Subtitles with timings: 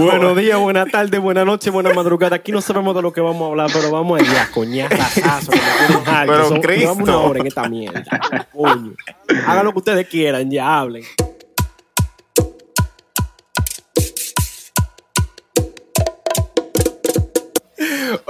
[0.00, 2.38] Buenos días, buenas tardes, buenas noches, buenas madrugadas.
[2.38, 6.32] Aquí no sabemos de lo que vamos a hablar, pero vamos allá, tienen harto.
[6.32, 6.80] Pero Son- Cristo.
[6.80, 8.02] Llevamos una hora en esta mierda.
[8.52, 8.92] Coño.
[9.46, 11.04] Hagan lo que ustedes quieran, ya hablen.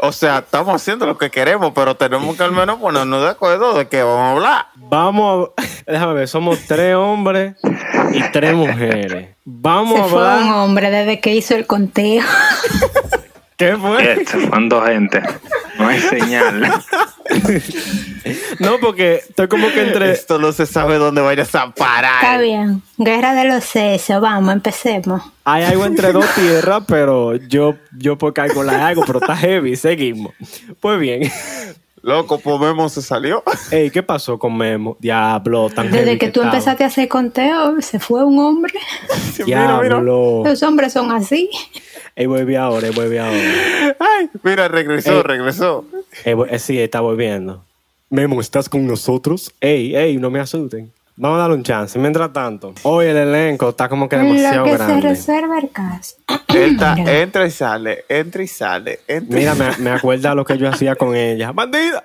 [0.03, 3.75] O sea, estamos haciendo lo que queremos, pero tenemos que al menos ponernos de acuerdo
[3.75, 4.67] de qué vamos a hablar.
[4.77, 5.63] Vamos a...
[5.91, 7.57] Déjame ver, somos tres hombres
[8.15, 9.29] y tres mujeres.
[9.45, 10.55] Vamos Se a fue un hablar...
[10.55, 12.23] hombre desde que hizo el conteo.
[13.57, 14.13] ¿Qué fue?
[14.13, 15.21] Este, fueron dos gente.
[15.79, 16.73] No hay señal.
[18.59, 20.13] No, porque estoy como que entre...
[20.13, 22.23] Esto no se sabe dónde vayas a parar.
[22.25, 22.81] Está bien.
[22.97, 24.19] Guerra de los sesos.
[24.23, 25.23] Vamos, empecemos.
[25.45, 29.77] Hay algo entre dos tierras, pero yo, yo por cálculo algo, pero está heavy.
[29.77, 30.33] Seguimos.
[30.81, 31.31] Pues bien.
[32.03, 33.43] Loco, pues Memo se salió.
[33.71, 34.97] Ey, ¿qué pasó con Memo?
[35.01, 36.55] Diablo, tan Desde que tú estaba.
[36.57, 38.73] empezaste a hacer conteo, se fue un hombre.
[39.45, 39.97] Mira, mira.
[39.97, 40.43] Diablo.
[40.45, 41.51] Los hombres son así.
[42.17, 43.97] Ey, vuelve ahora, ey, vuelve ahora.
[43.99, 45.23] Ay, mira, regresó, Ey.
[45.23, 45.85] regresó.
[46.25, 47.65] Ey, eh, sí, está volviendo.
[48.11, 49.53] Memo, ¿estás con nosotros?
[49.61, 50.93] Ey, ey, no me asusten.
[51.23, 51.99] Vamos a darle un chance.
[51.99, 55.01] Mientras tanto, hoy el elenco está como que En demasiado lo que se grande.
[55.09, 56.17] reserva el caso.
[56.49, 57.19] Él está- Mira.
[57.21, 59.01] entra y sale, entra y sale.
[59.07, 61.53] Entra y Mira, me, me acuerda lo que yo hacía con ella.
[61.55, 62.05] ¡Bandida!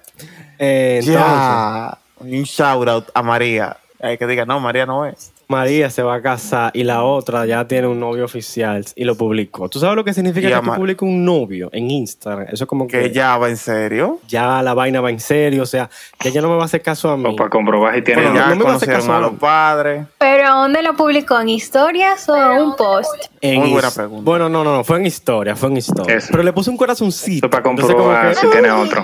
[0.60, 1.98] Eh, entonces, Ya.
[2.20, 3.78] Un shout out a María.
[4.02, 5.32] Hay que diga, no, María no es.
[5.48, 9.16] María se va a casar y la otra ya tiene un novio oficial y lo
[9.16, 9.70] publicó.
[9.70, 12.48] ¿Tú sabes lo que significa Y que tú publiques un novio en Instagram?
[12.52, 14.20] Eso es como que, Que ya va en serio.
[14.28, 15.64] ya la vaina va en serio.
[15.64, 17.26] O sea, que ella no me va a hacer caso a mí.
[17.30, 19.22] O para comprobar si tiene Bueno, ya no me va a hacer caso a a
[19.22, 20.06] los padres.
[20.18, 21.40] ¿Pero dónde lo publicó?
[21.40, 23.26] ¿En historias o en un post?
[23.42, 24.24] En Muy buena pregunta.
[24.26, 26.16] Bueno, no, no, no, fue en historia, fue en historia.
[26.18, 26.28] Eso.
[26.32, 27.46] Pero le puse un corazoncito.
[27.46, 29.04] Eso para Entonces, comprobar que- si tiene otro.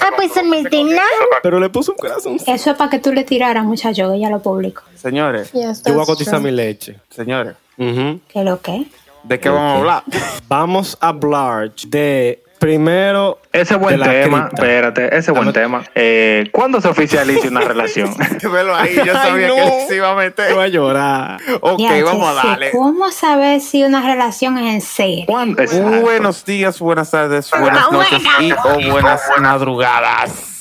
[0.00, 0.64] Ah, pues en mi.
[1.42, 2.50] Pero le puse un corazoncito.
[2.50, 4.82] Eso es para que tú le tiraras, muchacho, que ya lo publicó.
[4.94, 5.50] Señores,
[5.84, 6.96] Yo voy a cotizar mi leche.
[7.10, 8.20] señores, Ujú.
[8.28, 8.86] ¿Qué lo que?
[9.24, 10.02] ¿de qué vamos a hablar?
[10.48, 13.38] Vamos a hablar de primero.
[13.52, 14.62] Ese buen tema, cripta.
[14.62, 15.82] espérate, ese buen tema.
[15.94, 18.14] Eh, ¿Cuándo se oficializa una relación?
[18.52, 19.66] Velo ahí, yo sabía Ay, que no.
[19.80, 20.48] él se iba a meter.
[20.50, 21.40] Yo voy a llorar.
[21.60, 22.70] Ok, Ya, vamos a darle.
[22.70, 25.24] ¿Cómo saber si una relación es en serio?
[25.26, 30.60] Buenos días, buenas tardes, buenas noches y o buenas madrugadas.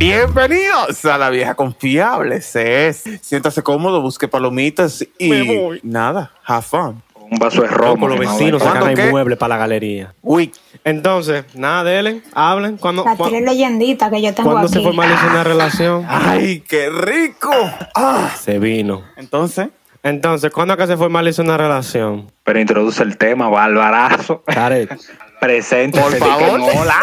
[0.00, 2.40] Bienvenidos a la vieja confiable.
[2.40, 3.04] Se es.
[3.20, 7.02] Siéntase cómodo, busque palomitas y nada, have fun.
[7.30, 8.08] Un vaso de Con romo.
[8.08, 10.14] los que no vecinos sacan ¿Cuándo el mueble para la galería.
[10.22, 10.52] Uy,
[10.84, 12.78] Entonces, nada, delen, hablen.
[12.78, 14.78] ¿Cuándo, Las cua- tres leyenditas que yo tengo cuándo aquí.
[14.78, 16.06] se formaliza una relación?
[16.08, 17.50] ay, qué rico.
[17.94, 18.30] Ah.
[18.40, 19.02] Se vino.
[19.18, 19.68] Entonces,
[20.02, 22.32] Entonces, ¿cuándo es que se formaliza una relación?
[22.42, 24.42] Pero introduce el tema, Barbarazo.
[25.40, 25.98] Presente.
[26.00, 26.60] Por favor.
[26.60, 26.96] Hola.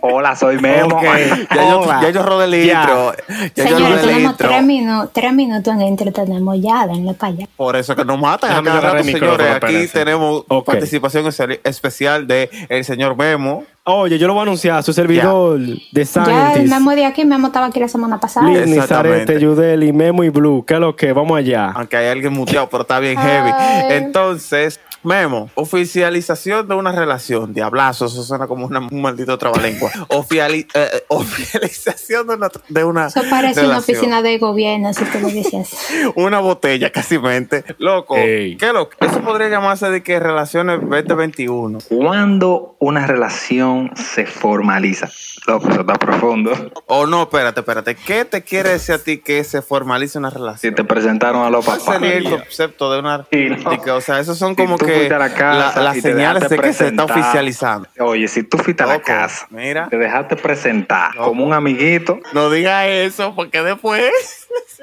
[0.00, 0.96] Hola, soy Memo.
[0.96, 1.02] Ok.
[1.04, 2.00] ya yo, Hola.
[2.02, 3.12] ya yo rodé el intro.
[3.54, 4.48] Ya yo Señores, rodé el tenemos intro.
[4.48, 7.48] tres, minutos, tres minutos en intro, tenemos ya, denle para allá.
[7.56, 9.56] Por eso que nos matan a cada rato, el señores.
[9.56, 13.64] Aquí tenemos participación espe- especial de el señor Memo.
[13.88, 14.82] Oye, yo lo voy a anunciar.
[14.82, 16.74] Su servidor de Ya el Scientist.
[16.74, 18.48] Memo de aquí, Memo estaba aquí la semana pasada.
[18.48, 18.80] Lini.
[18.80, 20.64] Zarete, Yudeli, Memo y Blue.
[20.66, 21.12] ¿Qué es lo que?
[21.12, 21.70] Vamos allá.
[21.70, 23.50] Aunque hay alguien muteado, pero está bien heavy.
[23.56, 23.84] Ay.
[23.90, 27.54] Entonces, Memo, oficialización de una relación.
[27.54, 29.88] Diablazo, eso suena como una- un maldito trabalengua.
[30.08, 33.96] Ofiali- eh, eh, oficialización de una, de una Eso parece una relación.
[33.98, 35.76] oficina de gobierno, si tú lo dices.
[36.16, 37.62] Una botella, casi mente.
[37.78, 38.56] Loco, Ey.
[38.56, 38.88] ¿qué lo?
[39.00, 41.78] Eso podría llamarse de que relaciones 2021.
[41.88, 45.08] ¿Cuándo una relación se formaliza?
[45.46, 46.50] Loco, eso está profundo.
[46.86, 47.94] O no, espérate, espérate.
[47.94, 50.74] ¿Qué te quiere decir a ti que se formalice una Si relación?
[50.74, 51.94] te presentaron a los ¿Cuál papás.
[52.00, 53.24] sería el concepto de una...
[53.30, 53.94] Sí, no.
[53.94, 56.58] o sea, esos son Si como que fuiste a la casa la- las señales de
[56.58, 57.88] que se está oficializando.
[58.00, 59.88] Oye, si tú fuiste a la casa, mira.
[59.88, 61.28] te dejaste presentar Loco.
[61.28, 64.02] como un amiguito, No diga eso, porque después...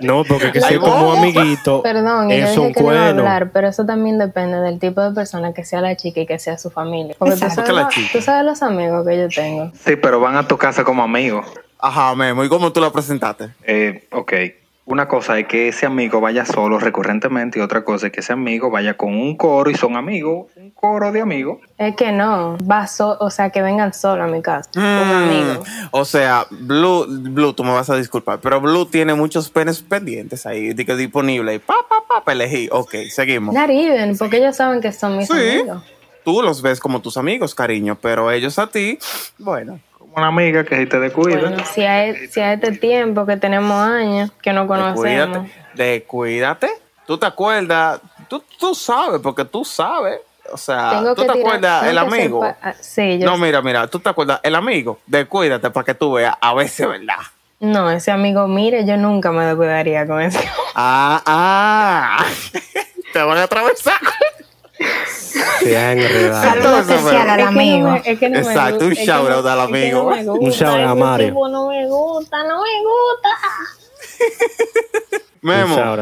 [0.01, 1.81] No, porque que ser como amiguito.
[1.84, 3.22] Perdón, yo es dije un que no iba a cuerno.
[3.22, 6.39] hablar, pero eso también depende del tipo de persona que sea la chica y que
[6.39, 7.16] sea su familia.
[7.17, 9.72] Porque tú sabes, la tú sabes los amigos que yo tengo.
[9.85, 11.45] sí, pero van a tu casa como amigos.
[11.79, 13.50] Ajá, Memo, ¿y cómo tú la presentaste?
[13.63, 14.34] Eh, ok.
[14.85, 18.33] Una cosa es que ese amigo vaya solo recurrentemente y otra cosa es que ese
[18.33, 21.59] amigo vaya con un coro y son amigos, un coro de amigos.
[21.78, 25.11] Es que no, va so- o sea, que vengan solo a mi casa, un Mm,
[25.13, 25.63] amigo.
[25.91, 30.46] O sea, Blue, Blue, tú me vas a disculpar, pero Blue tiene muchos penes pendientes
[30.46, 32.67] ahí, di que disponible y pa, pa, pa, pa, elegí.
[32.69, 33.55] Ok, seguimos.
[33.55, 35.34] Not even, porque ellos saben que son mis Sí.
[35.34, 35.81] amigos.
[36.25, 38.97] Tú los ves como tus amigos, cariño, pero ellos a ti,
[39.37, 39.79] bueno.
[40.15, 41.39] Una amiga que si te descuida.
[41.39, 45.03] Bueno, si a, e- si a este tiempo que tenemos años, que no conocemos.
[45.43, 45.51] Descuídate.
[45.75, 46.69] Descuídate.
[47.07, 50.19] Tú te acuerdas, tú, tú sabes, porque tú sabes.
[50.51, 52.43] O sea, Tengo tú que te tirar- acuerdas el amigo.
[52.43, 54.99] ah, sí, yo No, mira, mira, tú te acuerdas el amigo.
[55.07, 57.15] Descuídate para que tú veas a veces, ¿verdad?
[57.59, 60.39] No, ese amigo, mire, yo nunca me descuidaría con ese.
[60.75, 62.25] Ah, ah.
[63.13, 63.95] te van a atravesar.
[65.59, 66.80] Se ha enredado.
[66.80, 67.90] Es que no amigo.
[67.91, 69.68] me- es que no me Exacto, gusta, un es que shout no- out al es
[69.68, 70.03] que amigo.
[70.03, 71.34] no me gusta, Un shout out a Mario.
[71.50, 73.30] No me gusta, no me gusta.
[75.41, 76.00] Memo, Un shout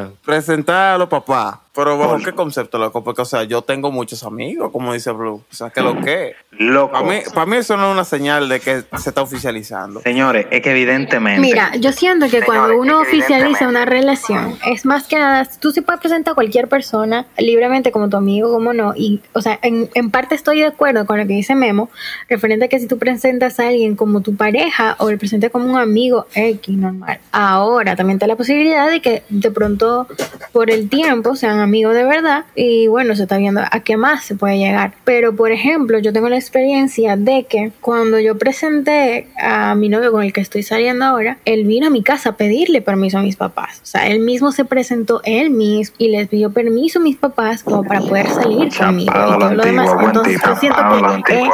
[1.74, 5.42] Pero bajo qué concepto, loco, porque, o sea, yo tengo muchos amigos, como dice Blue.
[5.50, 6.36] O sea, que lo que.
[6.52, 6.92] Loco.
[6.92, 10.02] Para mí, para mí eso no es una señal de que se está oficializando.
[10.02, 11.40] Señores, es que evidentemente.
[11.40, 15.82] Mira, yo siento que cuando uno oficializa una relación, es más que nada, tú se
[15.82, 18.94] puedes presentar a cualquier persona libremente como tu amigo, como no.
[18.96, 21.90] Y, o sea, en, en parte estoy de acuerdo con lo que dice Memo,
[22.28, 25.66] referente a que si tú presentas a alguien como tu pareja o le presentas como
[25.72, 27.20] un amigo X normal.
[27.32, 30.08] Ahora, también está la posibilidad de que de pronto,
[30.52, 34.26] por el tiempo, sean amigos de verdad y bueno, se está viendo a qué más
[34.26, 34.94] se puede llegar.
[35.04, 40.12] Pero, por ejemplo, yo tengo la experiencia de que cuando yo presenté a mi novio
[40.12, 43.22] con el que estoy saliendo ahora, él vino a mi casa a pedirle permiso a
[43.22, 43.80] mis papás.
[43.84, 47.64] O sea, él mismo se presentó él mismo y les pidió permiso a mis papás
[47.64, 49.90] como para poder salir conmigo y todo lo demás.
[50.02, 51.34] Entonces, yo siento que...
[51.40, 51.50] eh,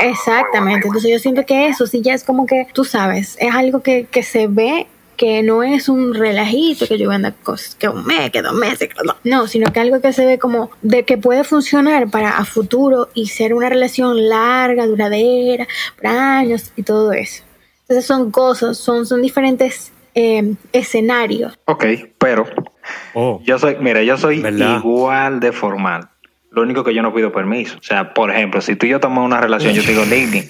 [0.00, 3.80] Exactamente, entonces yo siento que eso sí ya es como que, tú sabes, es algo
[3.80, 4.86] que, que se ve
[5.16, 8.88] que no es un relajito que yo venda cosas, que un mes, que dos meses,
[8.88, 9.16] que no.
[9.24, 13.08] no, sino que algo que se ve como de que puede funcionar para a futuro
[13.14, 15.66] y ser una relación larga, duradera,
[15.96, 17.42] por años y todo eso.
[17.82, 21.58] Entonces son cosas, son, son diferentes eh, escenarios.
[21.66, 21.84] Ok,
[22.18, 22.46] pero
[23.14, 24.78] Oh, yo soy, mira, yo soy ¿Verdad?
[24.78, 26.08] igual de formal.
[26.50, 27.76] Lo único que yo no pido permiso.
[27.78, 30.48] O sea, por ejemplo, si tú y yo tomamos una relación, yo te digo, Ligny,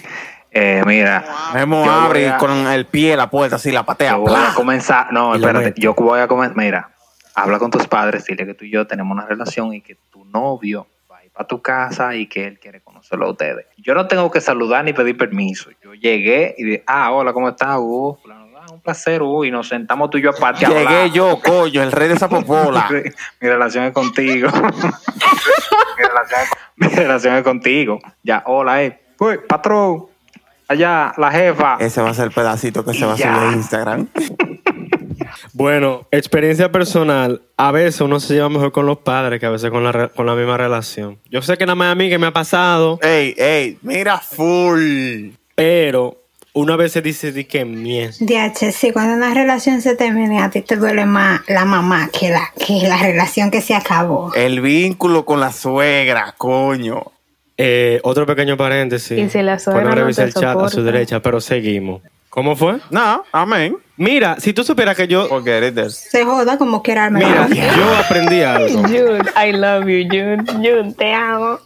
[0.59, 1.25] eh, mira,
[1.55, 4.13] Memo abre a- con el pie la puerta así la patea.
[4.13, 5.13] yo voy a comenzar.
[5.13, 6.57] No, Y espérate, yo voy a comenzar.
[6.57, 6.91] Mira,
[7.35, 10.25] habla con tus padres, dile que tú y yo tenemos una relación y que tu
[10.25, 13.67] novio va a ir para tu casa y que él quiere conocerlo a ustedes.
[13.77, 15.71] Yo no tengo que saludar ni pedir permiso.
[15.83, 17.77] Yo llegué y dije, ah, hola, ¿cómo estás?
[17.79, 18.17] Uh,
[18.73, 20.69] un placer, uh, y nos sentamos tú y yo aparte a.
[20.71, 22.89] Llegué yo, coño, el rey de esa popola.
[23.41, 24.49] Mi relación es contigo.
[25.99, 27.99] mi, relación es, mi relación es contigo.
[28.25, 29.01] Ya, hola, eh.
[29.19, 30.07] Uy, patrón.
[30.69, 31.77] Allá, la jefa.
[31.81, 34.09] Ese va a ser el pedacito que se va a subir a Instagram.
[35.53, 37.43] Bueno, experiencia personal.
[37.57, 40.09] A veces uno se lleva mejor con los padres que a veces con la, re-
[40.11, 41.19] con la misma relación.
[41.31, 45.31] Yo sé que nada más a mí que me ha pasado, Ey, ey, mira, full.
[45.55, 46.23] pero
[46.53, 48.15] una vez se dice di que mierda.
[48.21, 52.29] DH, sí, cuando una relación se termina, a ti te duele más la mamá que
[52.31, 54.33] la, que la relación que se acabó.
[54.35, 57.03] El vínculo con la suegra, coño.
[57.59, 59.19] Eh, otro pequeño paréntesis.
[59.19, 62.03] Y si la no revisar el chat a su derecha, pero seguimos.
[62.37, 62.81] ¿Cómo fue?
[62.91, 63.79] No, amén.
[63.97, 65.27] Mira, si tú supieras que yo.
[65.89, 68.83] Se joda como quiera Mira, yo aprendí algo.
[68.83, 70.45] Jude, I love you, Jude.
[70.53, 71.59] Jude, te amo.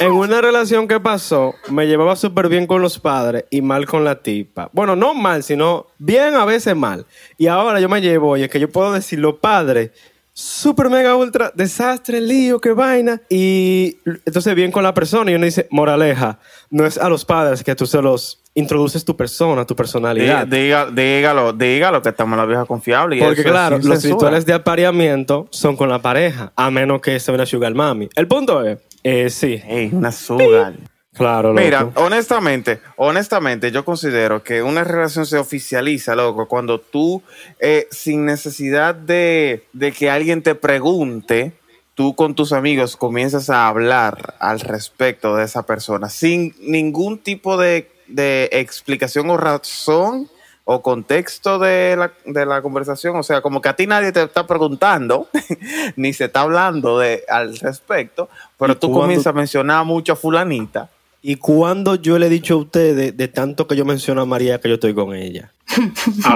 [0.00, 4.02] En una relación que pasó, me llevaba súper bien con los padres y mal con
[4.02, 4.70] la tipa.
[4.72, 7.04] Bueno, no mal, sino bien a veces mal.
[7.36, 9.90] Y ahora yo me llevo, y es que yo puedo decir, los padres,
[10.38, 13.20] súper mega ultra, desastre, lío, qué vaina.
[13.28, 16.38] Y entonces bien con la persona y uno dice, moraleja,
[16.70, 20.46] no es a los padres que tú se los introduces tu persona, tu personalidad.
[20.46, 23.16] Diga, dígalo, dígalo que estamos en la vieja confiable.
[23.16, 24.14] y Porque claro, los censura.
[24.14, 28.08] rituales de apareamiento son con la pareja, a menos que sea una sugar mami.
[28.14, 30.74] El punto es, eh, sí, Ey, una sugar.
[31.18, 31.60] Claro, loco.
[31.60, 37.22] Mira, honestamente, honestamente, yo considero que una relación se oficializa, loco, cuando tú,
[37.60, 41.52] eh, sin necesidad de, de que alguien te pregunte,
[41.94, 47.56] tú con tus amigos comienzas a hablar al respecto de esa persona, sin ningún tipo
[47.56, 50.28] de, de explicación o razón
[50.70, 53.16] o contexto de la, de la conversación.
[53.16, 55.26] O sea, como que a ti nadie te está preguntando,
[55.96, 60.16] ni se está hablando de, al respecto, pero ¿Y tú comienzas a mencionar mucho a
[60.16, 60.90] fulanita.
[61.20, 64.60] ¿Y cuando yo le he dicho a ustedes de tanto que yo menciono a María
[64.60, 65.52] que yo estoy con ella?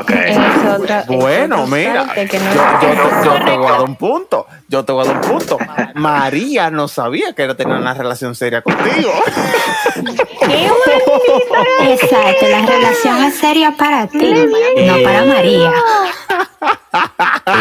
[0.01, 0.11] Ok.
[0.27, 0.39] Es
[0.79, 3.97] otra, es Bueno, mira, que yo, no- yo te- yo te voy a dar un
[3.97, 4.47] punto.
[4.69, 5.59] Yo te voy a dar un punto.
[5.95, 9.11] María no sabía que era tener una relación seria contigo.
[11.83, 14.19] Exacto, la relación es seria para ti,
[14.87, 15.73] no para María.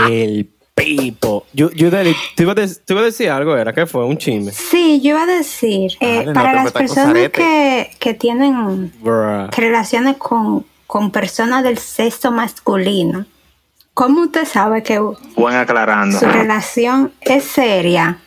[0.09, 0.49] El
[0.83, 1.45] pipo.
[1.53, 3.73] Yo, yo ¿te iba, a de- te iba a decir algo, ¿era?
[3.73, 4.05] ¿Qué fue?
[4.05, 4.51] Un chisme.
[4.51, 9.47] Sí, yo iba a decir, eh, Dale, para las personas que, que tienen Bruh.
[9.55, 13.25] relaciones con, con personas del sexo masculino,
[13.93, 14.99] ¿cómo usted sabe que
[15.35, 16.17] Buen aclarando.
[16.19, 18.17] su relación es seria?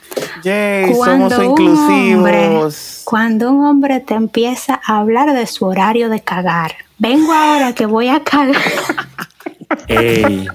[0.44, 3.00] Yay, Cuando somos un hombre, inclusivos.
[3.04, 6.72] cuando un hombre te empieza a hablar de su horario de cagar.
[6.98, 8.54] Vengo ahora que voy a cagar.
[9.88, 10.46] Ey,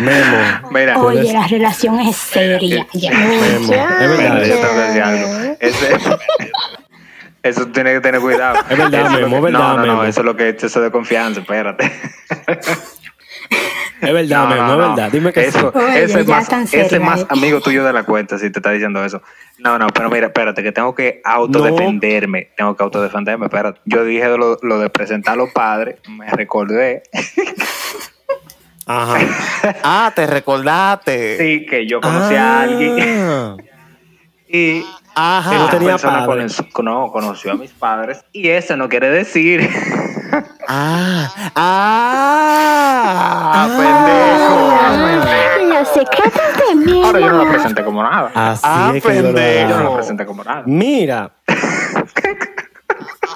[0.00, 0.68] Memo.
[0.70, 2.86] Mira, Oye, la relación es seria.
[2.92, 3.10] ya.
[3.12, 3.44] Memo.
[3.44, 3.98] Es verdad.
[4.00, 5.56] Mira, yo te voy a decir algo.
[5.60, 5.96] Ese-
[7.42, 8.56] eso tiene que tener cuidado.
[8.68, 10.04] Es verdad, Eso Memo, es verdad, No, no, no, Memo.
[10.04, 11.90] eso es lo que eso de confianza, espérate.
[14.00, 15.10] Es verdad, men, no, es verdad.
[15.12, 15.78] Dime que eso, sí.
[15.78, 17.26] Oye, ese es más, tan ese es más ahí.
[17.30, 19.22] amigo tuyo de la cuenta si te está diciendo eso.
[19.58, 22.50] No, no, pero mira, espérate, que tengo que autodefenderme.
[22.56, 23.80] Tengo que autodefenderme, espérate.
[23.86, 27.02] Yo dije lo, lo de presentar a los padres, me recordé.
[28.86, 29.18] Ajá.
[29.82, 31.36] Ah, te recordaste.
[31.38, 33.56] Sí, que yo conocí a alguien Ah.
[34.48, 34.84] y
[35.16, 35.50] Ajá.
[35.50, 36.26] Que no esa tenía persona padre.
[36.42, 39.68] conoció, no, conoció a mis padres y eso no quiere decir
[40.68, 41.30] Ah,
[43.54, 43.68] ah,
[45.68, 49.08] Los secretos de mi ahora yo no lo presenté como nada Así Ah, es que
[49.08, 49.68] pendejo.
[49.70, 49.96] yo no lo hago.
[49.96, 51.30] presenté como nada Mira,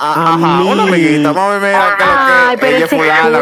[0.00, 2.90] Ah, Ajá, una amiguita, vamos a ver mira, que lo Ay, que pero ella es
[2.90, 3.38] fulana.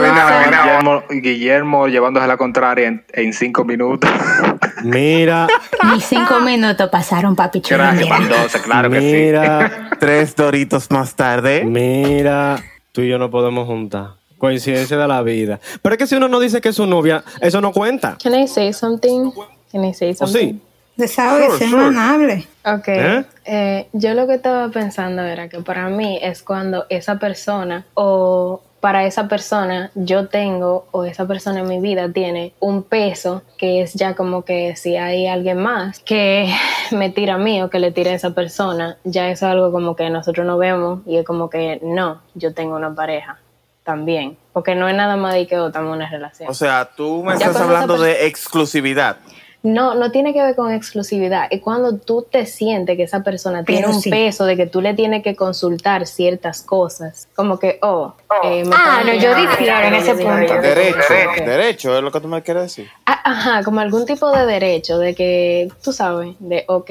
[0.62, 4.10] Guillermo, Guillermo llevándose la contraria en, en cinco minutos
[4.84, 5.46] mira,
[5.92, 7.78] Mis cinco minutos pasaron, papi chulo.
[7.78, 8.18] Gracias, mira.
[8.18, 11.64] van 12, claro que sí mira, Tres doritos más tarde.
[11.64, 12.56] mira.
[12.92, 14.14] Tú y yo no podemos juntar.
[14.38, 15.60] Coincidencia de la vida.
[15.82, 18.16] Pero es que si uno no dice que es su novia, eso no cuenta.
[18.22, 19.30] Can I say something?
[19.72, 20.58] Can I say ¿O something?
[20.96, 21.02] Sí?
[21.02, 21.90] Desahógese, Sure, sure.
[21.90, 22.46] manable.
[22.64, 22.88] Ok.
[22.88, 23.24] ¿Eh?
[23.44, 28.62] Eh, yo lo que estaba pensando era que para mí es cuando esa persona o
[28.80, 33.82] para esa persona yo tengo o esa persona en mi vida tiene un peso que
[33.82, 36.52] es ya como que si hay alguien más que
[36.92, 39.72] me tira a mí o que le tira a esa persona, ya eso es algo
[39.72, 43.38] como que nosotros no vemos y es como que no, yo tengo una pareja
[43.86, 44.36] también.
[44.52, 46.50] Porque no es nada más de que oh, estamos en una relación.
[46.50, 49.16] O sea, tú me Ya estás hablando de exclusividad.
[49.66, 51.48] No, no tiene que ver con exclusividad.
[51.50, 54.10] Es cuando tú te sientes que esa persona tiene un sí.
[54.10, 57.26] peso de que tú le tienes que consultar ciertas cosas.
[57.34, 60.54] Como que, oh, eh, me Ah, no, yo difiero en ese punto.
[60.60, 60.98] Derecho,
[61.44, 62.88] derecho, es lo que tú me quieres decir.
[63.06, 66.90] Ah, Ajá, como algún tipo de derecho de que, tú sabes, de, ok,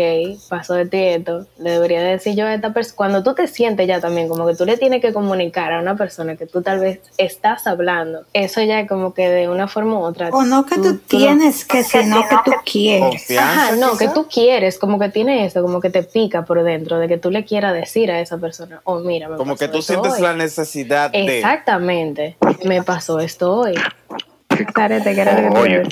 [0.50, 2.96] pasó de ti esto, le debería decir yo a esta persona.
[2.98, 5.96] Cuando tú te sientes ya también, como que tú le tienes que comunicar a una
[5.96, 10.04] persona que tú tal vez estás hablando, eso ya como que de una forma u
[10.04, 10.27] otra.
[10.34, 13.32] O no que tú, lo- tienes que, sino que tú quieres.
[13.39, 17.00] Ajá, no, que tú quieres, como que tiene eso, como que te pica por dentro,
[17.00, 19.72] de que tú le quieras decir a esa persona, oh, mira, me Como pasó que
[19.72, 20.22] tú esto sientes hoy".
[20.22, 21.38] la necesidad de.
[21.38, 23.74] Exactamente, me pasó esto hoy.
[24.74, 25.84] Párate, que era lo que Oye.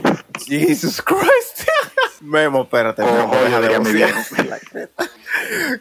[0.47, 1.67] Jesus Christ.
[2.21, 3.03] Memo, espérate.
[3.03, 4.07] Memo, Oye, deja de diría
[4.69, 5.03] mi.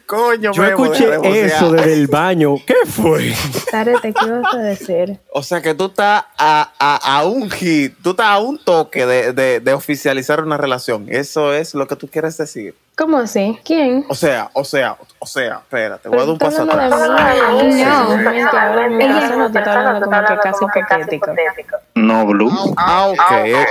[0.07, 2.57] Coño, Yo escuché eso desde el baño.
[2.67, 3.33] ¿Qué fue?
[3.71, 5.19] Párate, ¿qué ibas a decir?
[5.33, 9.07] O sea que tú estás a, a, a un hit, tú estás a un toque
[9.07, 11.07] de, de, de oficializar una relación.
[11.09, 12.75] Eso es lo que tú quieres decir.
[12.95, 13.59] ¿Cómo así?
[13.65, 14.05] ¿Quién?
[14.11, 16.93] O sea, o sea, o sea, espérate, voy a dar un paso estás atrás.
[16.93, 18.11] hablando de mí, No.
[18.11, 21.77] simplemente ahora en mi caso no te estás hablando como que casi hipotético.
[21.95, 23.19] no Blue Ah, ok.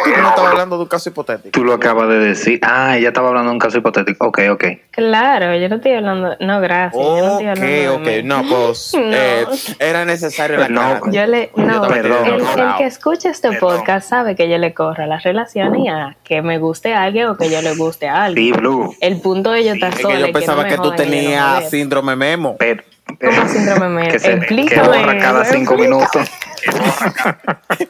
[0.05, 1.51] Tú no estabas hablando de un caso hipotético.
[1.51, 4.63] tú lo acabas de decir ah ella estaba hablando de un caso hipotético ok ok
[4.89, 8.23] Claro, yo no estoy hablando, no, gracias, yo no estoy Ok, hablando ok.
[8.25, 9.01] No, pues No.
[9.15, 9.45] eh,
[9.79, 11.01] era necesario la No, cara.
[11.11, 12.43] Yo le, no, Perdón, el,
[12.77, 13.77] que escucha este Perdón.
[13.77, 17.03] podcast sabe que yo le corro a las relaciones y a que me guste a
[17.03, 18.53] alguien o que yo le guste a alguien.
[18.53, 20.77] sí Blue El punto de ello está Es sola que yo pensaba no que, me
[20.77, 22.55] tú yo no tenías síndrome memo.
[22.59, 22.83] pero,
[23.19, 24.09] ¿Cómo síndrome Memo?
[24.09, 26.29] que Explícame, borra cada cinco minutos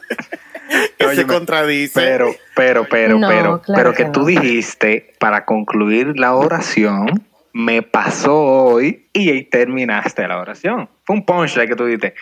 [0.97, 1.99] Que se contradice.
[1.99, 4.25] pero pero pero No, pero claro pero que que tú no.
[4.27, 7.21] dijiste para concluir la oración
[7.53, 12.13] me pasó hoy y ahí terminaste la oración fue un punchline que tú dijiste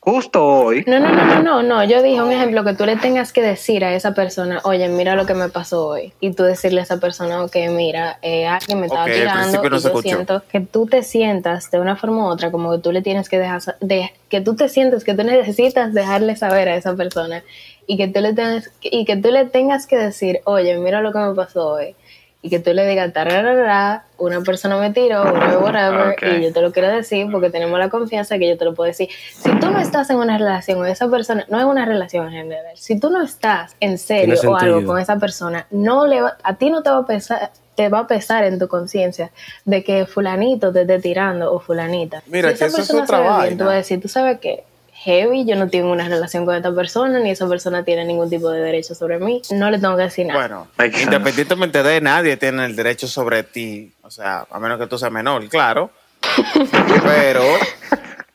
[0.00, 1.84] justo hoy No, no, no, no, no, no.
[1.84, 5.14] Yo dije un ejemplo que tú le tengas que decir a esa persona, oye, mira
[5.14, 6.12] lo que me pasó hoy.
[6.20, 9.80] Y tú decirle a esa persona, ok, mira, eh, alguien me estaba tirando no y
[9.80, 10.08] se yo escuchó.
[10.08, 13.28] siento que tú te sientas de una forma u otra, como que tú le tienes
[13.28, 17.42] que dejar, de, que tú te sientes que tú necesitas dejarle saber a esa persona
[17.86, 21.12] y que tú le tengas, y que tú le tengas que decir, oye, mira lo
[21.12, 21.94] que me pasó hoy.
[22.40, 26.60] Y que tú le digas, tararara, una persona me tiró, una whatever, y yo te
[26.60, 29.08] lo quiero decir porque tenemos la confianza que yo te lo puedo decir.
[29.34, 32.32] Si tú no estás en una relación o esa persona, no es una relación en
[32.32, 36.36] general, si tú no estás en serio o algo con esa persona, no le va-
[36.44, 39.30] a ti no te va a pesar te va a pesar en tu conciencia
[39.64, 42.24] de que fulanito te esté tirando o fulanita.
[42.26, 43.56] Mira, si esa que eso es persona otra se ve bien, vaina.
[43.58, 44.64] tú vas a decir, tú sabes que
[45.04, 48.50] heavy, yo no tengo una relación con esta persona, ni esa persona tiene ningún tipo
[48.50, 50.40] de derecho sobre mí, no le tengo que decir nada.
[50.40, 50.68] Bueno,
[51.00, 53.92] independientemente de nadie tiene el derecho sobre ti.
[54.02, 55.90] O sea, a menos que tú seas menor, claro.
[57.04, 57.42] Pero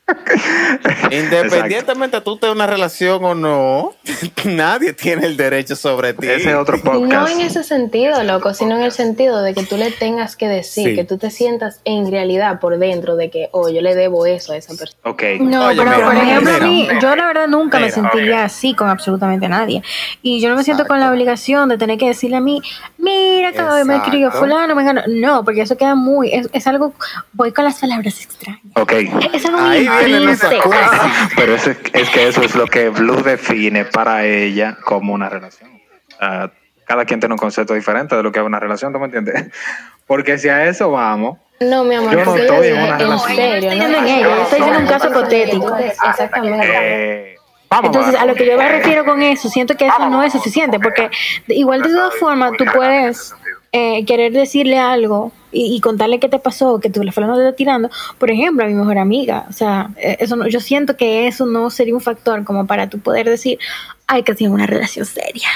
[1.12, 3.93] independientemente tú tengas una relación o no,
[4.45, 6.27] nadie tiene el derecho sobre ti.
[6.27, 9.63] ese es otro No podcast en ese sentido, loco, sino en el sentido de que
[9.63, 10.95] tú le tengas que decir, Sí.
[10.95, 14.53] que tú te sientas en realidad por dentro de que, oh, yo le debo eso
[14.53, 15.00] a esa persona.
[15.03, 17.86] ok No, Oye, pero mira, por ejemplo, a mira, mí, yo la verdad nunca me
[17.86, 19.83] mira, sentiría así con absolutamente nadie.
[20.22, 21.13] Y yo no me siento con la Exacto.
[21.15, 22.62] obligación de tener que decirle a mí,
[23.03, 25.01] mira, que hoy me escribió fulano, me ganó.
[25.07, 26.93] No, porque eso queda muy, es, es algo,
[27.33, 28.62] voy con las palabras extrañas.
[28.75, 28.91] ok
[29.33, 30.38] Es algo muy Ahí vienen
[31.36, 35.29] pero eso es, es que eso es lo que Blue define para ella como una
[35.29, 35.74] relación
[36.24, 36.51] sea,
[36.86, 39.45] cada quien tiene un concepto diferente de lo que es una relación, ¿tú me entiendes?
[40.07, 43.36] Porque si a eso vamos, No, mi amor, Yo no estoy en una en relación.
[43.36, 43.72] serio.
[43.72, 43.98] Estoy ¿no?
[43.98, 45.77] en ella, estoy diciendo un caso hipotético.
[45.77, 46.67] Exactamente.
[46.69, 47.32] eh,
[47.82, 50.34] vamos Entonces, a lo que yo me refiero con eso, siento que eso no es
[50.34, 51.10] suficiente, porque
[51.48, 53.34] igual de todas formas tú puedes
[53.72, 57.42] eh, querer decirle algo y, y contarle qué te pasó, que tú la fulana te
[57.42, 57.89] está tirando,
[58.20, 59.46] por ejemplo, a mi mejor amiga.
[59.50, 62.89] O sea, eh, eso no, yo siento que eso no sería un factor como para
[62.89, 63.58] tú poder decir,
[64.08, 65.50] hay que tener una relación seria.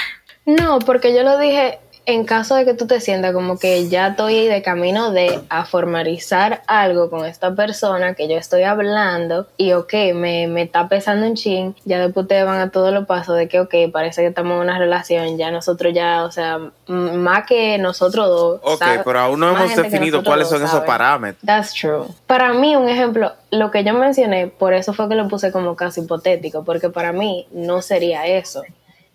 [0.44, 4.08] No, porque yo lo dije en caso de que tú te sientas como que ya
[4.08, 9.74] estoy de camino de a formalizar algo con esta persona que yo estoy hablando y
[9.74, 13.36] ok, me, me está pesando un chin, ya después ustedes van a todos los pasos
[13.36, 17.44] de que ok, parece que estamos en una relación, ya nosotros ya, o sea, más
[17.44, 18.60] que nosotros dos.
[18.62, 21.44] Ok, pero aún no hemos definido cuáles dos, son esos parámetros.
[21.44, 22.06] That's true.
[22.26, 25.76] Para mí, un ejemplo, lo que yo mencioné, por eso fue que lo puse como
[25.76, 28.62] caso hipotético, porque para mí no sería eso.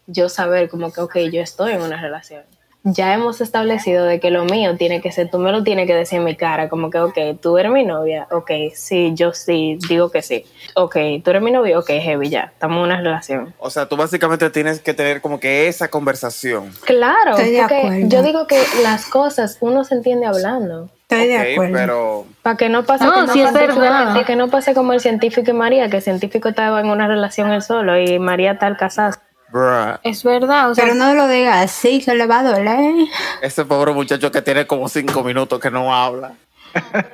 [0.05, 2.43] Yo saber como que, ok, yo estoy en una relación.
[2.85, 5.95] Ya hemos establecido de que lo mío tiene que ser, tú me lo tienes que
[5.95, 9.77] decir en mi cara, como que, ok, tú eres mi novia, ok, sí, yo sí,
[9.87, 10.43] digo que sí.
[10.75, 13.53] Ok, tú eres mi novio, ok, heavy, ya, estamos en una relación.
[13.57, 16.73] O sea, tú básicamente tienes que tener como que esa conversación.
[16.83, 18.07] Claro, Estoy de porque acuerdo.
[18.09, 20.89] yo digo que las cosas uno se entiende hablando.
[21.09, 21.73] Estoy de acuerdo.
[21.73, 24.93] pero Para que no pase No, como sí es pase como- que no pase como
[24.93, 28.57] el científico y María, que el científico estaba en una relación él solo y María
[28.57, 29.21] tal casada.
[29.53, 32.95] Bruh, Es verdad, o sea, Pero no lo diga así, que le va a doler.
[33.41, 36.33] ese pobre muchacho que tiene como cinco minutos que no habla.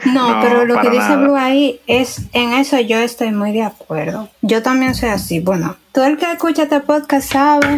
[0.06, 1.18] No, No, pero lo que dice nada.
[1.18, 4.30] Blue ahí es, en eso yo estoy muy de acuerdo.
[4.42, 5.42] Yo también soy así.
[5.42, 7.76] Bueno, todo el que escucha este podcast sabe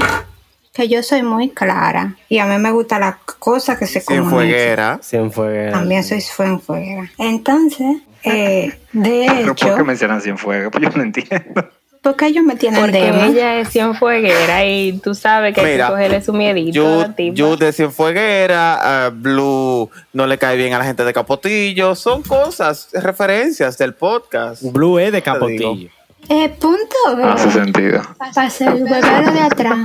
[0.74, 4.18] que yo soy muy clara y a mí me gusta la cosa que se Sin
[4.18, 4.36] comunica.
[4.36, 5.00] fueguera.
[5.02, 5.74] Cienfuegos.
[5.74, 7.12] También soy fuera.
[7.18, 10.72] Entonces, eh, de ¿Pero ¿Por hecho, qué mencionan Cienfuegos?
[10.72, 11.68] Pues yo no entiendo.
[12.02, 15.88] ¿Por qué ellos me tienen Porque ella es cienfueguera y tú sabes que hay Mira,
[15.88, 20.80] que cogerle su miedito a Yo, de Cienfueguera, a Blue no le cae bien a
[20.80, 21.96] la gente de Capotillo.
[21.96, 24.64] Son cosas, referencias del podcast.
[24.64, 25.90] Blue es de capotillo.
[26.30, 27.24] Eh, punto B.
[27.24, 28.02] Hace sentido.
[28.18, 29.78] Para ser el huevero de atrás.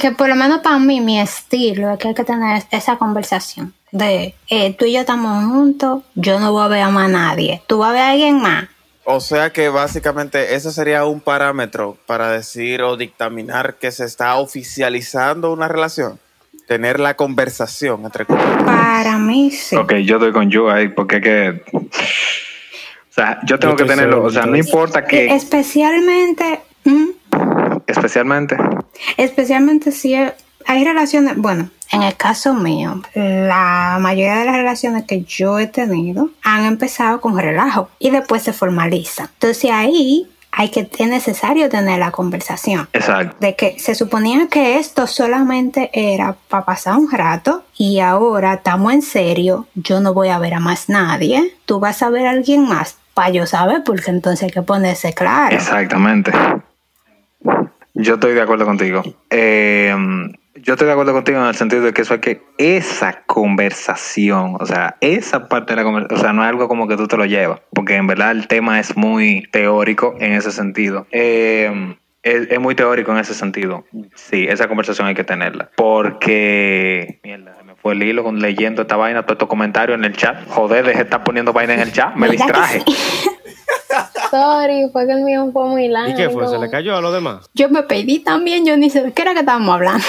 [0.00, 3.74] que por lo menos para mí, mi estilo es que hay que tener esa conversación.
[3.90, 7.62] De eh, tú y yo estamos juntos, yo no voy a ver a más nadie.
[7.66, 8.68] Tú vas a ver a alguien más.
[9.04, 14.36] O sea que básicamente eso sería un parámetro para decir o dictaminar que se está
[14.36, 16.18] oficializando una relación.
[16.68, 18.24] Tener la conversación entre.
[18.26, 19.74] Para mí sí.
[19.76, 21.62] Ok, yo estoy con you ahí porque es que.
[21.74, 24.12] O sea, yo tengo Yo que tenerlo.
[24.12, 25.34] seguro, O sea, no importa que.
[25.34, 27.08] Especialmente, mm,
[27.86, 28.56] Especialmente.
[29.16, 35.22] especialmente si hay relaciones, bueno, en el caso mío, la mayoría de las relaciones que
[35.22, 39.28] yo he tenido han empezado con relajo y después se formalizan.
[39.34, 42.88] Entonces ahí hay que, es necesario tener la conversación.
[42.92, 43.36] Exacto.
[43.40, 48.92] de que se suponía que esto solamente era para pasar un rato y ahora estamos
[48.92, 52.30] en serio, yo no voy a ver a más nadie, tú vas a ver a
[52.30, 55.56] alguien más para yo saber porque entonces hay que ponerse claro.
[55.56, 56.32] Exactamente.
[57.94, 59.02] Yo estoy de acuerdo contigo.
[59.28, 59.94] Eh,
[60.62, 62.42] yo estoy de acuerdo contigo en el sentido de que eso hay que.
[62.58, 66.88] Esa conversación, o sea, esa parte de la conversación, o sea, no es algo como
[66.88, 70.52] que tú te lo llevas, porque en verdad el tema es muy teórico en ese
[70.52, 71.06] sentido.
[71.10, 73.84] Eh, es, es muy teórico en ese sentido.
[74.14, 75.70] Sí, esa conversación hay que tenerla.
[75.76, 77.20] Porque.
[77.24, 80.16] Mierda, se me fue el hilo con leyendo esta vaina, todos estos comentarios en el
[80.16, 80.46] chat.
[80.48, 82.14] Joder, deje de estar poniendo vaina en el chat.
[82.14, 82.84] Me ¿Verdad que distraje.
[84.30, 86.12] Sorry, fue que el mío fue muy largo.
[86.12, 86.46] ¿Y qué fue?
[86.46, 87.50] ¿Se le cayó a los demás?
[87.54, 90.04] Yo me pedí también, yo ni sé de qué era que estábamos hablando.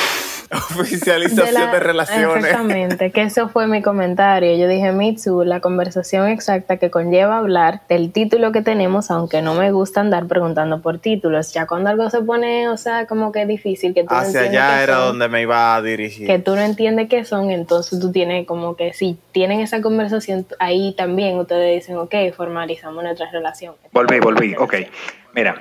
[0.80, 2.44] Oficialización de, la- relaciones.
[2.44, 4.56] Exactamente, que eso fue mi comentario.
[4.58, 9.54] Yo dije, Mitsu, la conversación exacta que conlleva hablar del título que tenemos, aunque no
[9.54, 11.54] me gusta andar preguntando por títulos.
[11.54, 14.62] Ya cuando algo se pone, o sea, como que difícil, que tú no Hacia entiendes
[14.62, 16.28] allá qué era son, donde me iba a dirigir.
[16.28, 20.46] que tú no entiendes qué son, entonces tú tienes como que si tienen esa conversación,
[20.60, 23.76] ahí también ustedes dicen, ok, formalizamos nuestra relación.
[23.94, 24.76] Volví, volví, ok.
[25.34, 25.56] Mira,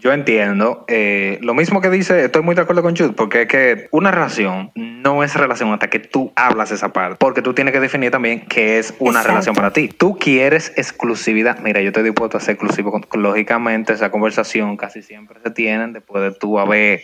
[0.00, 0.84] yo entiendo.
[0.88, 4.10] eh, lo mismo que dice, estoy muy de acuerdo con Jude, porque es que una
[4.10, 7.16] relación no es relación hasta que tú hablas esa parte.
[7.18, 9.28] Porque tú tienes que definir también qué es una Exacto.
[9.28, 9.88] relación para ti.
[9.88, 11.58] Tú quieres exclusividad.
[11.60, 13.00] Mira, yo estoy dispuesto a ser exclusivo.
[13.14, 17.02] Lógicamente, esa conversación casi siempre se tienen después de tú haber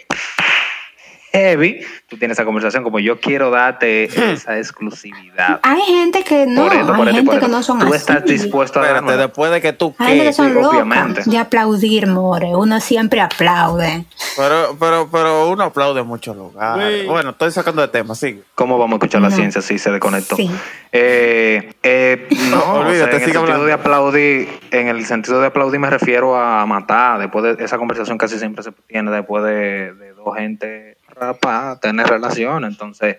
[1.32, 1.80] heavy.
[2.08, 5.60] Tú tienes esa conversación como yo quiero darte esa exclusividad.
[5.62, 7.78] Hay gente que no, por esto, por hay esto, y por gente que no son
[7.80, 7.96] Tú así.
[7.96, 11.22] estás dispuesto a darme después de que tú Hay que son sí, obviamente.
[11.24, 12.54] de aplaudir, more.
[12.54, 14.04] Uno siempre aplaude.
[14.36, 17.00] Pero, pero, pero uno aplaude en muchos lugares.
[17.02, 17.06] Sí.
[17.08, 18.42] Bueno, estoy sacando de tema, sigue.
[18.54, 19.36] ¿Cómo vamos a escuchar la No.
[19.36, 20.36] ciencia si se desconectó?
[20.36, 20.50] Sí.
[20.92, 23.64] Eh, eh, no, Olvídate, o sea, en el sentido hablando.
[23.64, 27.18] de aplaudir, en el sentido de aplaudir me refiero a matar.
[27.18, 30.96] Después de esa conversación casi siempre se tiene después de, de dos gente
[31.40, 32.64] para tener relación.
[32.64, 33.16] Entonces,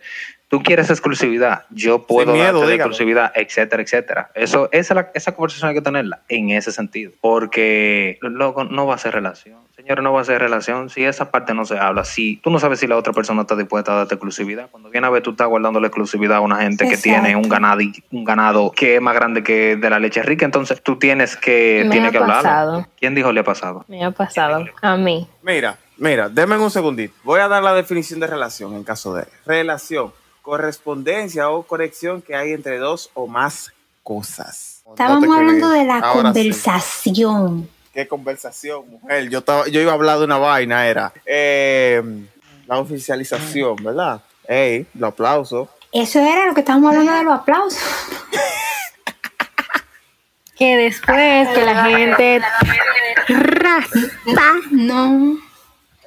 [0.47, 4.32] tú quieres exclusividad, yo puedo miedo, darte exclusividad, etcétera, etcétera.
[4.36, 8.95] Eso, esa, la- esa conversación hay que tenerla en ese sentido, porque loco, no va
[8.95, 9.58] a ser relación.
[9.75, 12.03] Señores, no va a ser relación si esa parte no se habla.
[12.06, 15.08] Si tú no sabes si la otra persona está dispuesta a darte exclusividad, cuando viene
[15.08, 18.23] a ver tú estás guardando la exclusividad a una gente que tiene un ganado, un
[18.23, 21.89] ganado que es más grande que de la leche rica, entonces tú tienes que, Me
[21.89, 22.88] tienes ha que pasado.
[22.99, 23.84] ¿Quién dijo le ha pasado?
[23.88, 25.27] Me ha pasado a mí.
[25.41, 27.13] Mira, mira, denme un segundito.
[27.23, 32.36] Voy a dar la definición de relación en caso de relación, correspondencia o conexión que
[32.36, 33.71] hay entre dos o más
[34.03, 34.84] cosas.
[34.89, 36.39] Estábamos No hablando de la Ahora sí.
[36.39, 37.69] conversación.
[37.93, 39.29] Qué conversación, mujer.
[39.29, 42.01] Yo estaba, yo iba a hablar de una vaina, era eh,
[42.65, 44.21] la oficialización, ¿verdad?
[44.47, 45.69] Ey, lo aplauso.
[45.91, 47.79] Eso era lo que estábamos hablando de los aplausos.
[50.58, 52.39] Que después que la gente
[53.29, 53.99] rasta,
[54.71, 55.38] No.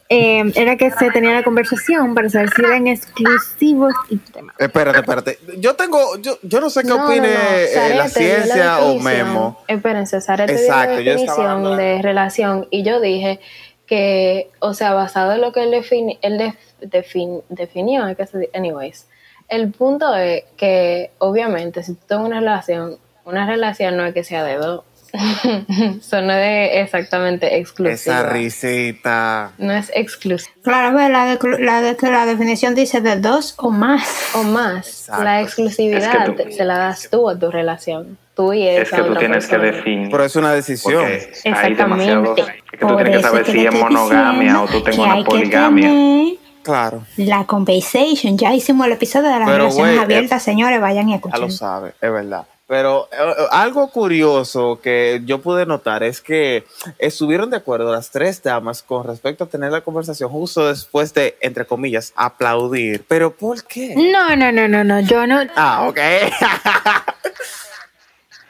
[0.09, 4.55] Eh, era que se tenía la conversación para saber si eran exclusivos y demás.
[4.59, 5.39] Espérate, espérate.
[5.59, 7.35] Yo tengo, yo, yo no sé qué No, no, opine no.
[7.57, 9.05] eh, Sarete la dio ciencia o definición.
[9.27, 9.59] Memo.
[9.67, 13.41] Espérense, Sarete dio Exacto, la yo estaba definición de relación y yo dije
[13.87, 18.27] que, o sea, basado en lo que él, defini- él def- defin- definió, hay que
[18.27, 19.07] se- anyways,
[19.49, 24.25] el punto es que obviamente si tú tienes una relación, una relación no es que
[24.25, 24.83] sea de dos,
[25.99, 28.21] eso no es exactamente exclusiva.
[28.21, 29.53] Esa risita.
[29.59, 30.53] No es exclusiva.
[30.63, 34.07] Claro, pues, la, de- la, de- que la definición dice de dos o más.
[34.35, 35.25] O más, Exacto.
[35.25, 38.19] la exclusividad Es que tú- se la das tú a tu relación.
[38.35, 39.77] Tú y esa Es que tú otra tienes que persona.
[39.79, 40.09] definir.
[40.11, 41.05] Pero es una decisión.
[41.07, 41.83] Hay Exactamente.
[41.83, 42.37] demasiado.
[42.37, 44.91] Es que tú Por tienes que eso saber que si es monogamia o tú que
[45.01, 46.35] una que poligamia.
[46.63, 48.37] Claro, La conversation.
[48.37, 50.81] Ya hicimos el episodio de las Pero, relaciones güey, abiertas, señores.
[50.81, 51.41] Vayan y ya escuchen.
[51.41, 52.45] lo sabe, es verdad.
[52.69, 56.65] Pero eh, eh, algo curioso que yo pude notar es que
[56.99, 61.37] estuvieron de acuerdo las tres damas con respecto a tener la conversación justo después de,
[61.41, 63.05] entre comillas, aplaudir.
[63.07, 63.95] ¿Pero por qué?
[63.95, 65.01] No, no, no, no, no.
[65.01, 65.43] Yo no.
[65.55, 65.99] Ah, ok.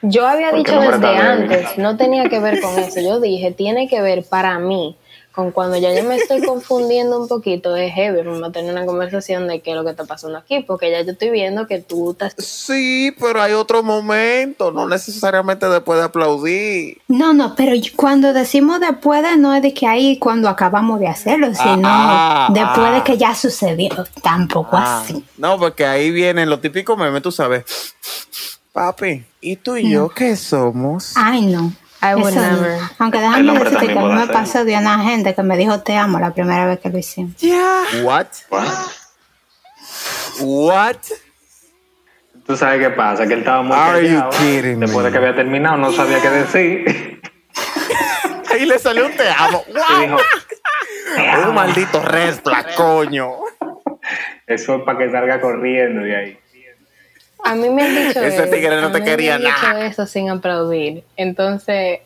[0.02, 3.00] Yo había dicho desde antes, no tenía que ver con eso.
[3.00, 4.96] Yo dije, tiene que ver para mí
[5.36, 8.86] con cuando ya yo me estoy confundiendo un poquito, es heavy, vamos a tener una
[8.86, 11.78] conversación de qué es lo que está pasando aquí, porque ya yo estoy viendo que
[11.78, 12.34] tú estás...
[12.38, 17.02] sí, pero hay otro momento, no necesariamente después de aplaudir.
[17.06, 21.08] No, no, pero cuando decimos después de, no es de que ahí cuando acabamos de
[21.08, 22.92] hacerlo, sino ah, después ah.
[22.92, 23.90] de que ya sucedió.
[24.22, 25.22] Tampoco Ah, así.
[25.36, 27.64] no, porque ahí vienen los típicos memes, tú sabes.
[28.72, 31.12] Papi, ¿y tú y yo qué somos?
[31.14, 31.72] Ay, no.
[32.10, 32.50] I would Eso no.
[32.62, 32.78] never.
[32.98, 35.96] Aunque déjame decirte que a mí me pasó de una gente que me dijo te
[35.96, 37.34] amo la primera vez que lo hicimos.
[38.02, 38.26] What?
[38.50, 38.70] Bueno,
[40.40, 40.96] What?
[42.46, 45.04] tú sabes qué pasa, que él estaba muy Are you kidding Después me?
[45.04, 47.20] de que había terminado, no sabía qué decir.
[48.52, 49.64] Ahí le salió un te amo.
[49.98, 50.16] Y dijo,
[51.48, 52.34] Un maldito red
[52.76, 53.32] coño.
[54.46, 56.38] eso es para que salga corriendo de ahí.
[57.46, 58.50] A mí me han dicho Ese eso.
[58.54, 59.86] tigre no te quería me han dicho nada.
[59.86, 61.04] eso sin aplaudir.
[61.16, 62.00] Entonces,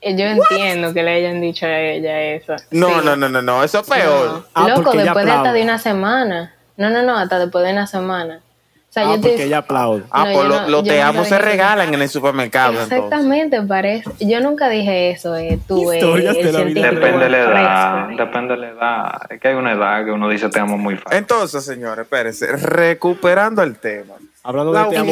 [0.00, 2.54] eh, yo entiendo que le hayan dicho a ella eso.
[2.70, 2.94] No, Sí.
[3.04, 4.26] no, no, no, no, eso es peor.
[4.32, 4.44] No.
[4.54, 6.54] Ah, Loco, después de hasta de una semana.
[6.76, 8.40] No, no, no, hasta después de una semana.
[8.88, 10.02] O sea, Ah, yo porque te- ella aplaude.
[10.10, 12.72] Ah, No, pues lo- los yo te amo se regalan en el supermercado.
[12.72, 12.98] entonces.
[12.98, 14.10] Exactamente, parece.
[14.20, 18.04] Yo nunca dije eso, eh, tú, eh, de la vida científico Depende de la edad,
[18.06, 18.22] fresco.
[18.24, 19.12] depende de la edad.
[19.30, 21.16] Es que hay una edad que uno dice te amo muy fácil.
[21.18, 24.12] Entonces, señores, espérense, recuperando el tema.
[24.44, 25.10] Hablando La de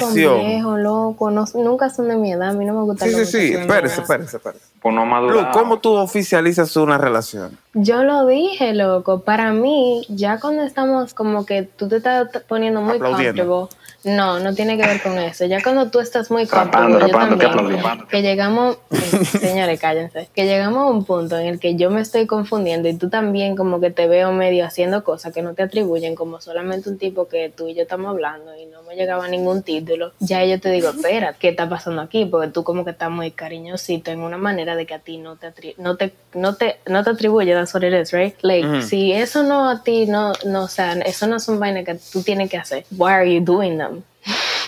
[0.00, 3.12] son viejos, loco, no- nunca son de mi edad, a mí no me gusta Sí,
[3.12, 4.64] sí, sí, espérese, espérese, espérese.
[4.80, 5.50] Por no Lu, madurar.
[5.52, 7.58] ¿cómo tú oficializas una relación?
[7.74, 9.20] Yo lo dije, loco.
[9.20, 13.66] Para mí, ya cuando estamos como que tú te estás poniendo muy comfortable.
[14.04, 15.44] No, no tiene que ver con eso.
[15.46, 18.06] Ya cuando tú estás muy Rapando, comfortable, yo rapando, ¿qué también.
[18.08, 18.78] Que llegamos,
[19.40, 20.28] señores, cállense.
[20.34, 23.56] Que llegamos a un punto en el que yo me estoy confundiendo y tú también
[23.56, 27.28] como que te veo medio haciendo cosas que no te atribuyen como solamente un tipo
[27.28, 30.12] que tú y yo estamos hablando y no me llegaba ningún título.
[30.18, 32.24] Ya yo te digo, espera, ¿qué está pasando aquí?
[32.24, 35.36] Porque tú como que estás muy cariñosito en una manera de que a ti no
[35.36, 38.34] te atri- no te no te no te atribuye, that's what it is, right?
[38.42, 41.84] Like, si eso no a ti no no o sea, eso no es un vaina
[41.84, 42.84] que tú tienes que hacer.
[42.96, 43.91] Why are you doing them?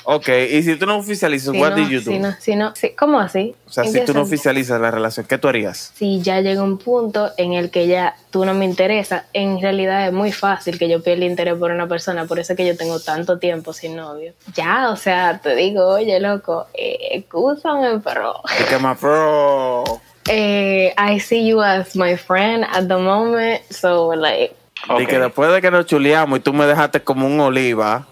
[0.07, 2.11] Ok, y si tú no oficializas, Si what no, did you do?
[2.11, 3.55] si no, si no, si- ¿cómo así?
[3.67, 5.93] O sea, ¿En si tú no oficializas la relación, ¿qué tú harías?
[5.95, 10.07] si ya llega un punto en el que ya tú no me interesa, en realidad
[10.07, 12.77] es muy fácil que yo pierda interés por una persona, por eso es que yo
[12.77, 14.35] tengo tanto tiempo sin novio.
[14.55, 19.85] Ya, o sea, te digo, oye, loco, eh, excúsame, pero ¿Y qué más pro?
[20.29, 24.55] eh, I see you as my friend at the moment, so like,
[24.99, 28.07] Y que después de que nos chuleamos y tú me dejaste como un oliva?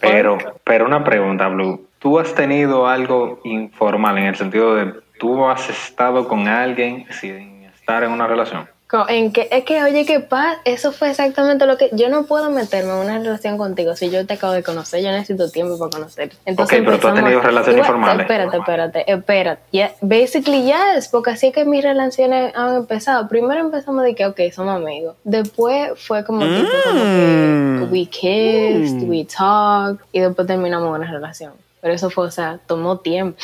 [0.00, 1.88] Pero, pero una pregunta, Blue.
[1.98, 7.64] ¿Tú has tenido algo informal en el sentido de tú has estado con alguien sin
[7.64, 8.68] estar en una relación?
[9.08, 10.60] En que, es que, oye, ¿qué pasa?
[10.64, 11.90] Eso fue exactamente lo que...
[11.92, 15.02] Yo no puedo meterme en una relación contigo si yo te acabo de conocer.
[15.02, 16.30] Yo necesito tiempo para conocer.
[16.46, 18.20] Entonces Ok, pero tú has tenido relaciones Igual- formales.
[18.22, 19.62] Espérate, espérate, espérate.
[19.72, 23.26] Yeah, basically, yes, porque así es que mis relaciones han empezado.
[23.28, 25.16] Primero empezamos de que, ok, somos amigos.
[25.24, 27.78] Después fue como tipo, como Mm.
[27.78, 31.52] que we kissed, we talked, y después terminamos una relación.
[31.80, 33.38] Pero eso fue, o sea, tomó tiempo.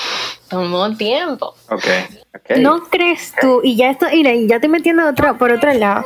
[0.49, 1.55] Tomó tiempo.
[1.71, 1.85] Ok,
[2.35, 2.57] ok.
[2.59, 6.05] ¿No crees tú, y ya esto, mira, y ya te metiendo otro, por otro lado,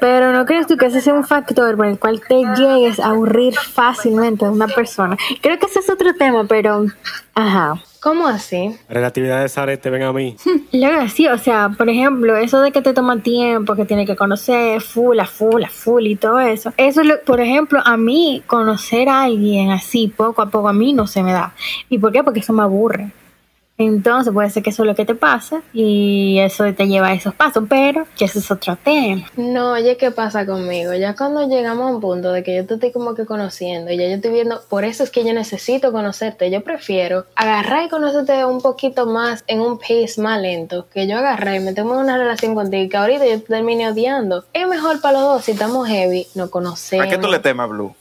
[0.00, 3.06] pero no crees tú que ese sea un factor por el cual te llegues a
[3.10, 5.16] aburrir fácilmente de una persona?
[5.40, 6.86] Creo que ese es otro tema, pero,
[7.34, 7.76] ajá.
[8.00, 8.76] ¿Cómo así?
[8.86, 10.36] Relatividad de Sarete, ven a mí.
[10.72, 14.14] Luego sí, o sea, por ejemplo, eso de que te toma tiempo, que tiene que
[14.14, 16.74] conocer full, a full, a full y todo eso.
[16.76, 20.74] Eso, es lo- por ejemplo, a mí conocer a alguien así poco a poco a
[20.74, 21.54] mí no se me da.
[21.88, 22.22] ¿Y por qué?
[22.22, 23.10] Porque eso me aburre.
[23.76, 27.14] Entonces puede ser que eso es lo que te pasa y eso te lleva a
[27.14, 29.26] esos pasos, pero que ese es otro tema.
[29.36, 30.94] No, oye, ¿qué pasa conmigo?
[30.94, 33.96] Ya cuando llegamos a un punto de que yo te estoy como que conociendo y
[33.96, 36.50] ya yo estoy viendo, por eso es que yo necesito conocerte.
[36.50, 41.18] Yo prefiero agarrar y conocerte un poquito más en un pace más lento, que yo
[41.18, 44.44] agarrar y meterme en una relación contigo y que ahorita yo te termine odiando.
[44.52, 47.06] Es mejor para los dos si estamos heavy, nos conocemos.
[47.06, 47.94] ¿A qué tú le temes, Blue?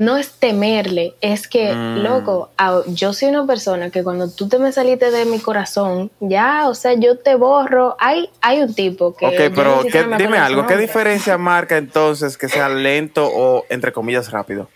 [0.00, 1.98] No es temerle, es que, Mm.
[1.98, 2.48] loco,
[2.86, 6.74] yo soy una persona que cuando tú te me saliste de mi corazón, ya, o
[6.74, 7.96] sea, yo te borro.
[7.98, 9.26] Hay, hay un tipo que.
[9.26, 10.66] Ok, pero ni siquiera ¿qué- me dime algo.
[10.66, 14.70] ¿Qué diferencia marca entonces que sea lento o, entre comillas, rápido?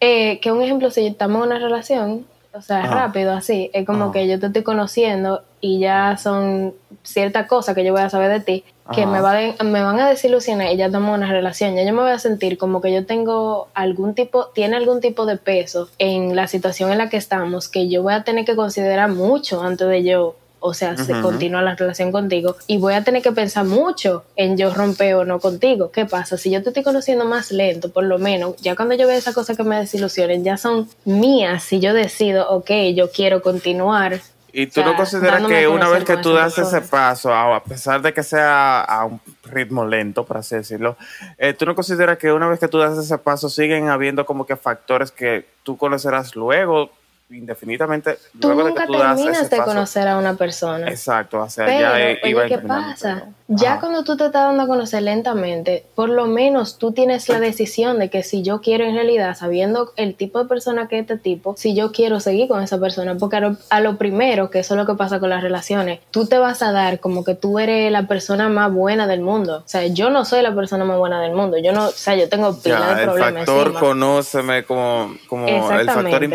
[0.00, 2.94] Eh, que un ejemplo, si estamos en una relación, o sea, Ajá.
[2.94, 4.12] rápido, así, es como Ajá.
[4.14, 8.30] que yo te estoy conociendo y ya son ciertas cosas que yo voy a saber
[8.30, 9.10] de ti que Ajá.
[9.10, 11.74] me, va de- me van a desilusionar y ya estamos en una relación.
[11.74, 15.26] Ya yo me voy a sentir como que yo tengo algún tipo, tiene algún tipo
[15.26, 18.54] de peso en la situación en la que estamos que yo voy a tener que
[18.56, 20.36] considerar mucho antes de yo.
[20.58, 21.22] O sea, se Ujú.
[21.22, 25.24] continúa la relación contigo y voy a tener que pensar mucho en yo romper o
[25.24, 25.90] no contigo.
[25.92, 26.38] ¿Qué pasa?
[26.38, 29.34] Si yo te estoy conociendo más lento, por lo menos, ya cuando yo veo esas
[29.34, 31.62] cosas que me desilusionen, ya son mías.
[31.62, 34.20] Si yo decido, ok, yo quiero continuar.
[34.58, 37.56] ¿Y tú O sea, no consideras que una vez que tú das ese paso, a
[37.56, 40.96] a pesar de que sea a un ritmo lento, por así decirlo,
[41.36, 44.46] eh, tú no consideras que una vez que tú das ese paso siguen habiendo como
[44.46, 46.90] que factores que tú conocerás luego,
[47.30, 49.68] indefinidamente, Tú luego de nunca que tú das terminas de paso?
[49.70, 50.88] conocer a una persona.
[50.88, 53.22] Exacto, o sea, Pero, ya iba oye, ¿qué pasa?
[53.24, 57.28] pero- Ya cuando tú te estás dando a conocer lentamente, por lo menos tú tienes
[57.28, 60.96] la decisión de que si yo quiero en realidad, sabiendo el tipo de persona que
[60.96, 63.98] es este tipo, si yo quiero seguir con esa persona, porque a lo, a lo
[63.98, 66.98] primero, que eso es lo que pasa con las relaciones, tú te vas a dar
[67.00, 69.58] como que tú eres la persona más buena del mundo.
[69.64, 71.56] O sea, yo no soy la persona más buena del mundo.
[71.58, 73.34] Yo no, o sea, yo tengo pila Ya, de el problemas.
[73.46, 73.80] factor encima.
[73.80, 76.26] conóceme como, como el factor Exactamente.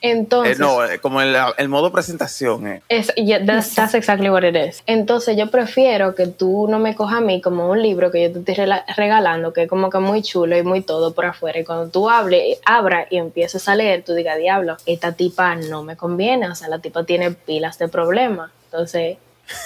[0.00, 0.44] Invitado.
[0.44, 2.66] Eh, Entonces, no, eh, como el, el modo presentación.
[2.66, 2.82] Eh.
[2.88, 4.82] Es, yeah, that's, that's exactly what it is.
[4.86, 8.32] Entonces yo prefiero que tú no me cojas a mí como un libro que yo
[8.32, 11.58] te estoy regalando, que es como que muy chulo y muy todo por afuera.
[11.58, 15.82] Y cuando tú hables, abras y empieces a leer, tú digas, diablo, esta tipa no
[15.82, 16.48] me conviene.
[16.48, 18.50] O sea, la tipa tiene pilas de problemas.
[18.64, 19.18] Entonces,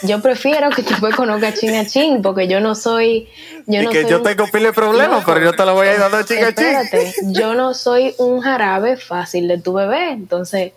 [0.03, 3.29] yo prefiero que tú me conozcas chin a chin, porque yo no soy...
[3.67, 5.27] Yo y no que soy yo tengo pile de problemas, No.
[5.27, 6.83] pero yo te lo voy a ir dando chica chica.
[6.83, 10.73] Espérate, yo no soy un jarabe fácil de tu bebé, entonces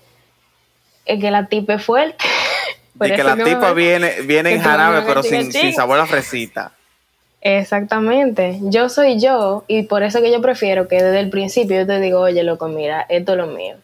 [1.06, 2.24] es que la tipa es fuerte.
[2.96, 5.74] Y que la tipa viene, viene en jarabe, pero sin, sin chin.
[5.74, 6.72] sabor a fresita.
[7.42, 11.86] Exactamente, yo soy yo y por eso que yo prefiero que desde el principio yo
[11.86, 13.76] te digo, oye, loco, mira, esto es lo mío.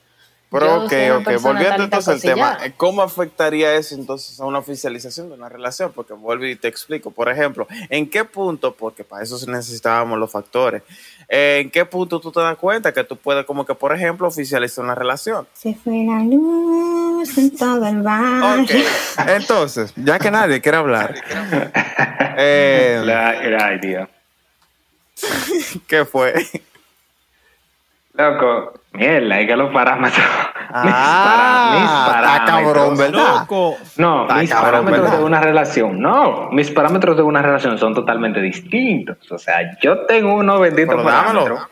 [0.51, 1.41] Pero Yo ok, ok.
[1.41, 5.93] Volviendo entonces al tema, ¿cómo afectaría eso entonces a una oficialización de una relación?
[5.95, 7.09] Porque vuelvo y te explico.
[7.09, 10.83] Por ejemplo, ¿en qué punto, porque para eso necesitábamos los factores,
[11.29, 14.27] eh, ¿en qué punto tú te das cuenta que tú puedes como que, por ejemplo,
[14.27, 15.47] oficializar una relación?
[15.53, 18.85] Se fue la luz en todo el barrio.
[19.27, 21.15] Entonces, ya que nadie quiere hablar,
[22.37, 24.09] eh, La, la idea.
[25.87, 26.33] ¿qué fue?
[28.21, 30.25] Loco, mierda, hay que los parámetros.
[30.73, 31.71] Ah,
[32.13, 33.39] mis está cabrón, ¿verdad?
[33.41, 33.77] Loco.
[33.97, 35.17] No, Está mis cabrón, parámetros ¿verdad?
[35.19, 35.99] de una relación.
[35.99, 39.17] No, mis parámetros de una relación son totalmente distintos.
[39.31, 41.39] O sea, yo tengo unos benditos Pero dámelo.
[41.43, 41.67] parámetros.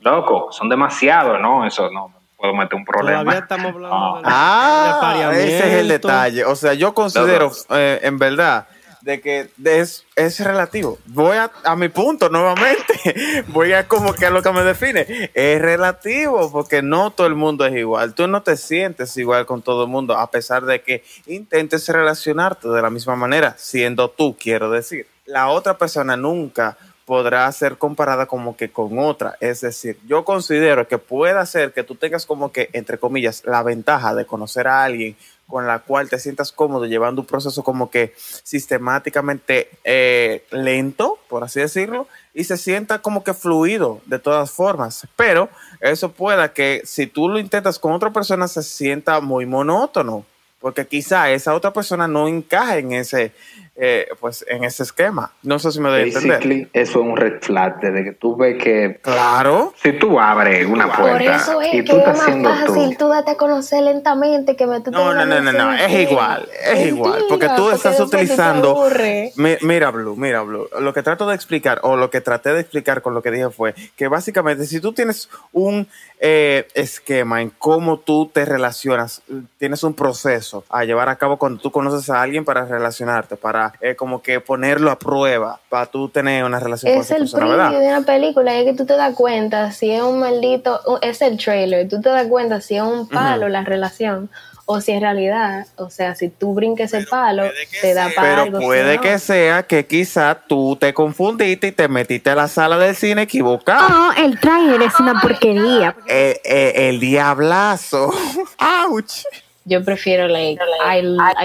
[0.00, 1.66] Loco, son demasiados, ¿no?
[1.66, 3.20] Eso no me puedo meter un problema.
[3.22, 4.16] Todavía estamos hablando Ah.
[4.16, 6.44] de la- Ah, de ese es el detalle.
[6.44, 8.66] O sea, yo considero, eh, en verdad,
[9.04, 10.98] de que es, es relativo.
[11.04, 13.44] Voy a, a mi punto nuevamente.
[13.48, 15.30] Voy a como que a lo que me define.
[15.34, 18.14] Es relativo porque no todo el mundo es igual.
[18.14, 22.68] Tú no te sientes igual con todo el mundo a pesar de que intentes relacionarte
[22.68, 25.06] de la misma manera, siendo tú, quiero decir.
[25.26, 29.36] La otra persona nunca podrá ser comparada como que con otra.
[29.40, 33.62] Es decir, yo considero que puede ser que tú tengas como que, entre comillas, la
[33.62, 37.90] ventaja de conocer a alguien con la cual te sientas cómodo llevando un proceso como
[37.90, 44.50] que sistemáticamente eh, lento, por así decirlo, y se sienta como que fluido de todas
[44.50, 45.06] formas.
[45.16, 45.48] Pero
[45.80, 50.24] eso pueda que si tú lo intentas con otra persona se sienta muy monótono,
[50.60, 53.32] porque quizá esa otra persona no encaje en ese,
[53.76, 55.32] eh, pues, en ese esquema.
[55.42, 56.68] No sé si me doy a entender.
[56.72, 59.74] Eso es un red flag, desde que tú ves que Claro.
[59.82, 63.04] si tú abres una Por puerta eso es y que tú es más fácil tú,
[63.06, 65.92] tú date a conocer lentamente que me tú te No, no, no, no, no, es
[66.08, 68.88] igual, es igual, porque tú porque estás utilizando.
[69.36, 72.60] Mi- mira Blue, mira Blue, lo que trato de explicar o lo que traté de
[72.60, 75.88] explicar con lo que dije fue que básicamente si tú tienes un
[76.20, 79.22] eh, esquema en cómo tú te relacionas,
[79.58, 83.63] tienes un proceso a llevar a cabo cuando tú conoces a alguien para relacionarte, para
[83.80, 87.22] eh, como que ponerlo a prueba, para tú tener una relación con Es esa el
[87.22, 87.70] persona, ¿verdad?
[87.80, 91.22] de una película y es que tú te das cuenta si es un maldito, es
[91.22, 94.30] el trailer, tú te das cuenta si es un palo la relación
[94.66, 97.42] o si en realidad, o sea, si tú brinques el palo,
[97.82, 98.58] te da para Pero algo.
[98.60, 99.02] si puede no.
[99.02, 103.22] que sea que quizá tú te confundiste y te metiste a la sala del cine
[103.22, 103.86] equivocado.
[103.90, 105.94] No, el trailer es una porquería.
[106.06, 108.10] Eh, eh, el diablazo.
[108.58, 109.24] ¡Auch!
[109.66, 110.98] Yo prefiero, like, I,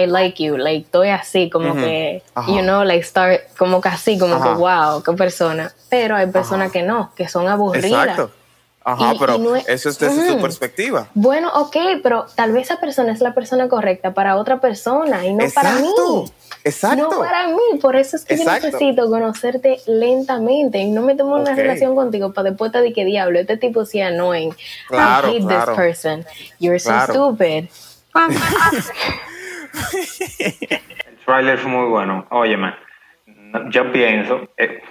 [0.04, 2.52] I like you, like, estoy así, como que, Ajá.
[2.52, 4.44] you know, like, start, como que así, como Ajá.
[4.50, 5.72] que, wow, qué persona.
[5.90, 8.08] Pero hay personas que no, que son aburridas.
[8.10, 8.32] Exacto.
[8.84, 10.42] Ajá, Y- pero y no es- eso es desde tu Mm.
[10.42, 11.08] perspectiva.
[11.14, 15.34] Bueno, ok, pero tal vez esa persona es la persona correcta para otra persona y
[15.34, 15.90] no para mí.
[16.64, 17.10] Exacto.
[17.10, 18.68] No para mí, por eso es que Exacto.
[18.68, 22.92] yo necesito conocerte lentamente y no me tomo una relación contigo para después te di
[22.94, 24.54] que diablo, este tipo sí annoying.
[24.88, 25.66] Claro, I hate claro.
[25.68, 26.26] this person.
[26.60, 27.14] You're so Claro.
[27.14, 27.66] stupid.
[30.70, 32.26] El trailer fue muy bueno.
[32.30, 32.74] Óyeme,
[33.70, 34.82] yo pienso, eh,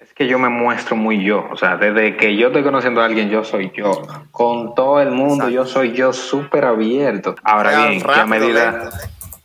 [0.00, 1.46] es que yo me muestro muy yo.
[1.50, 4.02] O sea, desde que yo estoy conociendo a alguien, yo soy yo.
[4.30, 7.34] Con todo el mundo, yo soy yo súper abierto.
[7.42, 8.70] Ahora Sea bien, que a medida...
[8.72, 8.90] lento.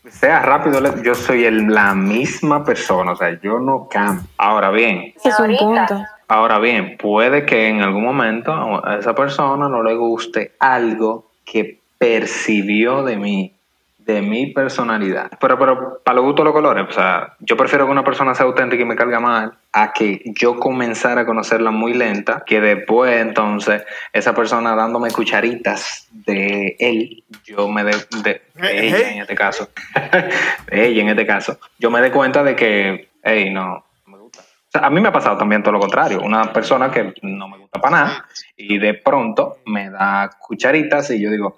[0.09, 4.25] Sea rápido, yo soy el- la misma persona, o sea, yo no cambio.
[4.39, 6.03] Ahora bien, es un punto.
[6.27, 8.51] Ahora bien, puede que en algún momento
[8.83, 13.53] a esa persona no le guste algo que percibió de mí,
[13.99, 15.29] de mi personalidad.
[15.39, 18.47] Pero, pero para los gustos los colores, o sea, yo prefiero que una persona sea
[18.47, 23.21] auténtica y me carga mal a que yo comenzara a conocerla muy lenta, que después
[23.21, 23.83] entonces
[24.13, 27.91] esa persona dándome cucharitas de él, yo me de,
[28.23, 29.69] de ella en este caso,
[30.71, 34.17] de ella en este caso, yo me dé cuenta de que, hey, no, no me
[34.17, 34.39] gusta.
[34.39, 36.21] O sea, a mí me ha pasado también todo lo contrario.
[36.21, 41.21] Una persona que no me gusta para nada y de pronto me da cucharitas y
[41.21, 41.55] yo digo,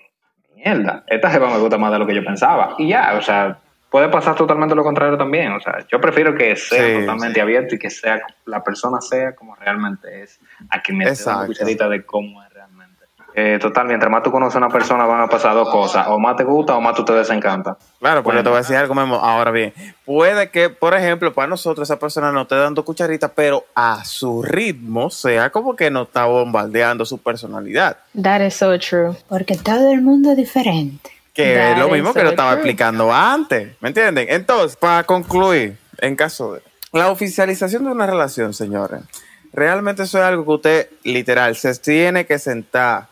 [0.64, 2.76] mierda, esta jeva me gusta más de lo que yo pensaba.
[2.78, 3.58] Y ya, o sea,
[3.90, 5.52] puede pasar totalmente lo contrario también.
[5.52, 9.36] O sea, yo prefiero que sea Sí, totalmente abierto y que sea la persona sea
[9.36, 12.51] como realmente es, a que me dé una de cómo es.
[13.34, 16.20] Eh, total, mientras más tú conoces a una persona van a pasar dos cosas, o
[16.20, 17.78] más te gusta o más tú te desencanta.
[18.00, 18.44] Claro, porque Bueno.
[18.44, 19.16] te voy a decir algo, Memo.
[19.16, 19.74] Ahora bien,
[20.06, 24.44] puede que, por ejemplo, para nosotros esa persona no esté dando cucharita, pero a su
[24.44, 27.98] ritmo sea como que no está bombardeando su personalidad.
[28.22, 29.16] That is so true.
[29.30, 31.12] Porque todo el mundo es diferente.
[31.34, 32.60] Que That es lo is mismo que so lo estaba true.
[32.62, 33.76] explicando antes.
[33.80, 34.28] ¿Me entienden?
[34.30, 39.00] Entonces, para concluir, en caso de la oficialización de una relación, señores,
[39.54, 43.08] realmente eso es algo que usted, literal, se tiene que sentar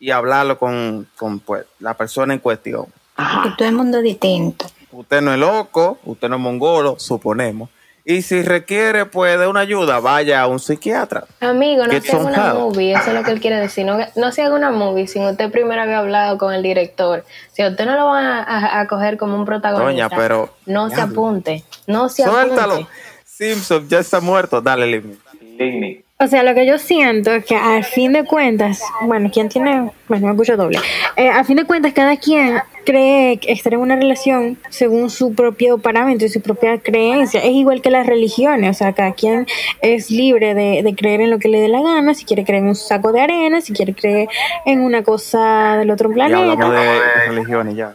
[0.00, 2.86] y hablarlo con, con pues, la persona en cuestión.
[3.14, 4.66] Porque todo el mundo es distinto.
[4.90, 7.68] Usted no es loco, usted no es mongolo, suponemos.
[8.02, 11.26] Y si requiere, pues, de una ayuda, vaya a un psiquiatra.
[11.40, 13.84] Amigo, no se haga una movie, eso es lo que él quiere decir.
[13.84, 17.24] No, no se haga una movie sin usted primero haber hablado con el director.
[17.52, 20.88] Si usted no lo van a, a- a coger como un protagonista, Doña, pero- no
[20.88, 21.62] se apunte.
[21.86, 22.72] No se Suéltalo.
[22.74, 22.90] apunte.
[23.24, 24.60] Simpson ya está muerto.
[24.62, 25.16] Dale, Limi.
[25.58, 26.02] Ligny.
[26.22, 29.90] O sea, lo que yo siento es que al fin de cuentas, bueno, quien tiene,
[30.06, 30.78] bueno, me escucho doble.
[31.16, 35.34] Eh, al fin de cuentas, cada quien cree que estar en una relación según su
[35.34, 37.40] propio parámetro y su propia creencia.
[37.40, 39.46] Es igual que las religiones, o sea, cada quien
[39.80, 42.64] es libre de, de creer en lo que le dé la gana, si quiere creer
[42.64, 44.28] en un saco de arena, si quiere creer
[44.66, 46.38] en una cosa del otro planeta.
[46.38, 47.94] hablamos de religión y ya.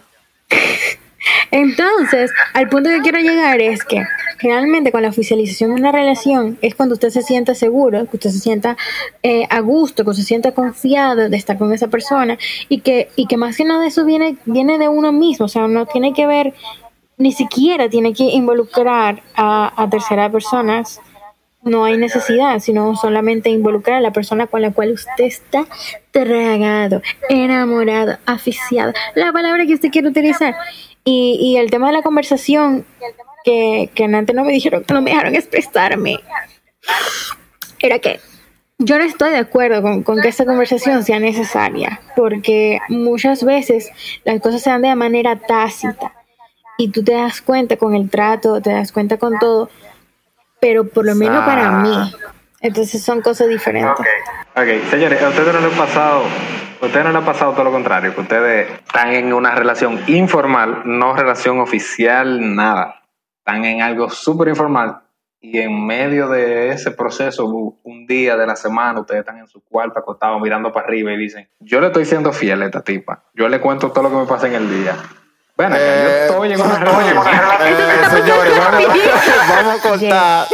[1.52, 4.04] Entonces, al punto que quiero llegar es que
[4.40, 8.30] realmente con la oficialización de una relación es cuando usted se sienta seguro, que usted
[8.30, 8.78] se sienta
[9.24, 12.38] eh, a gusto, que usted se sienta confiado de estar con esa persona
[12.70, 15.68] y que, y que más que nada eso viene, viene de uno mismo, o sea,
[15.68, 16.54] no tiene que ver,
[17.18, 21.00] ni siquiera tiene que involucrar a, a terceras personas.
[21.64, 25.66] No hay necesidad, sino solamente involucrar a la persona con la cual usted está
[26.12, 30.56] tragado, enamorado, aficiado, la palabra que usted quiere utilizar.
[31.06, 32.86] Y, y el tema de la conversación,
[33.46, 36.20] que, que antes no me dijeron, no me dejaron expresarme,
[37.80, 38.20] era que
[38.78, 43.90] Yo no estoy de acuerdo con, con que esta conversación sea necesaria, porque muchas veces
[44.26, 46.14] las cosas se dan de manera tácita
[46.78, 49.70] y tú te das cuenta con el trato, te das cuenta con todo,
[50.60, 52.12] pero por lo menos para mí.
[52.60, 54.06] Entonces son cosas diferentes.
[54.56, 56.24] Ok, señores, a ustedes no les ha pasado,
[56.82, 60.82] ustedes no les ha pasado todo lo contrario, que ustedes están en una relación informal,
[60.86, 63.02] no relación oficial, nada.
[63.40, 65.02] Están en algo súper informal
[65.40, 69.64] y en medio de ese proceso, un día de la semana, ustedes están en su
[69.64, 73.24] cuarto acostados mirando para arriba y dicen, yo le estoy siendo fiel a esta tipa,
[73.34, 74.96] yo le cuento todo lo que me pasa en el día.
[75.56, 77.28] Bueno, Eh, yo estoy en una relación.
[77.28, 78.86] Eh, señores, vamos,
[79.50, 80.48] vamos a contar.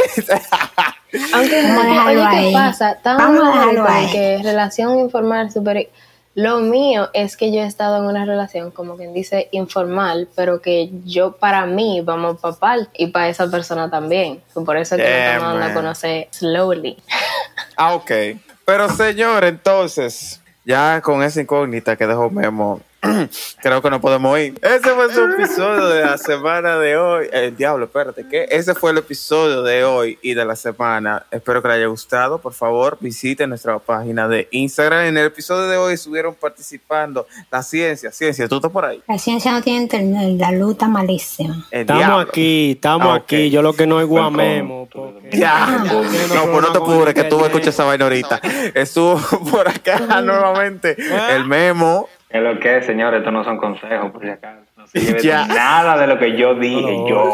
[1.34, 2.92] Aunque no, oye, ¿qué pasa?
[2.92, 5.88] Estamos hablando que relación informal super
[6.34, 10.62] lo mío es que yo he estado en una relación como quien dice informal, pero
[10.62, 14.42] que yo para mí vamos para par y para esa persona también.
[14.54, 16.96] Por eso es que Yeah, estamos dando a conocer slowly.
[17.76, 18.10] Ah, ok.
[18.64, 22.80] Pero señor, entonces, ya con esa incógnita que dejó Memo,
[23.62, 24.58] creo que no podemos ir.
[24.62, 27.28] Ese fue su episodio de la semana de hoy.
[27.32, 28.46] El diablo, espérate, ¿qué?
[28.50, 31.26] Ese fue el episodio de hoy y de la semana.
[31.30, 32.38] Espero que le haya gustado.
[32.38, 35.06] Por favor, visite nuestra página de Instagram.
[35.06, 38.12] En el episodio de hoy estuvieron participando la ciencia.
[38.12, 39.02] Ciencia, ¿tú estás por ahí?
[39.08, 41.66] La ciencia no tiene internet, la luz está malísima.
[41.72, 42.18] El Estamos diablo.
[42.20, 43.50] aquí, estamos Ah, aquí.
[43.50, 44.88] Yo lo que no oigo a Memo.
[44.92, 48.40] porque- Ya, Tiene no, pues no te apures, que tú escuchar esa vaina ahorita.
[48.74, 49.16] Estuvo
[49.50, 50.96] por acá nuevamente
[51.30, 52.08] el memo.
[52.32, 54.60] Es lo que es, señores, estos no son consejos, por si acaso.
[54.76, 55.46] No se lleven Ya.
[55.46, 57.08] nada de lo que yo dije, No.
[57.08, 57.32] yo.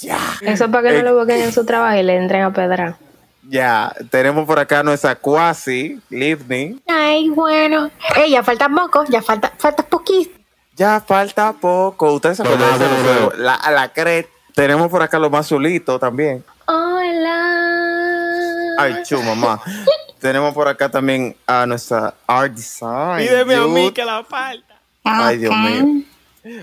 [0.42, 2.96] Eso es para que no lo busquen en su trabajo y le entren a pedra.
[3.48, 6.80] Ya, tenemos por acá nuestra Quasi, Livni.
[6.88, 7.90] Ay, bueno.
[8.16, 10.36] Ey, ya falta poco, ya falta, falta poquito.
[10.74, 12.12] Ya falta poco.
[12.12, 13.38] Ustedes se acuerdan de?
[13.38, 14.28] La, la Cret.
[14.54, 16.42] Tenemos por acá los más azulitos también.
[16.66, 17.85] Hola.
[18.78, 19.60] Ay, chu, mamá.
[20.20, 23.18] tenemos por acá también a nuestra Art Design.
[23.28, 24.76] Pídeme a mí que la falta.
[25.04, 26.02] Ay, Dios mío.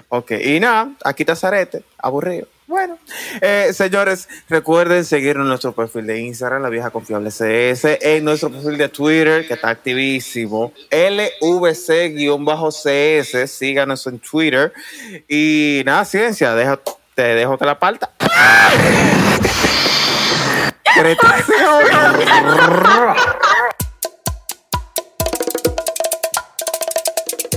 [0.09, 2.47] Ok, y nada, aquí está Zarete, aburrido.
[2.65, 2.97] Bueno,
[3.41, 8.49] eh, señores, recuerden seguir en nuestro perfil de Instagram, La Vieja Confiable CS, en nuestro
[8.49, 10.71] perfil de Twitter, que está activísimo,
[12.23, 14.71] LVC-CS, síganos en Twitter.
[15.27, 16.79] Y nada, ciencia, deja-
[17.13, 18.09] te dejo que la parta.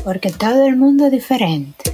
[0.05, 1.87] Porque todo el mundo es diferente.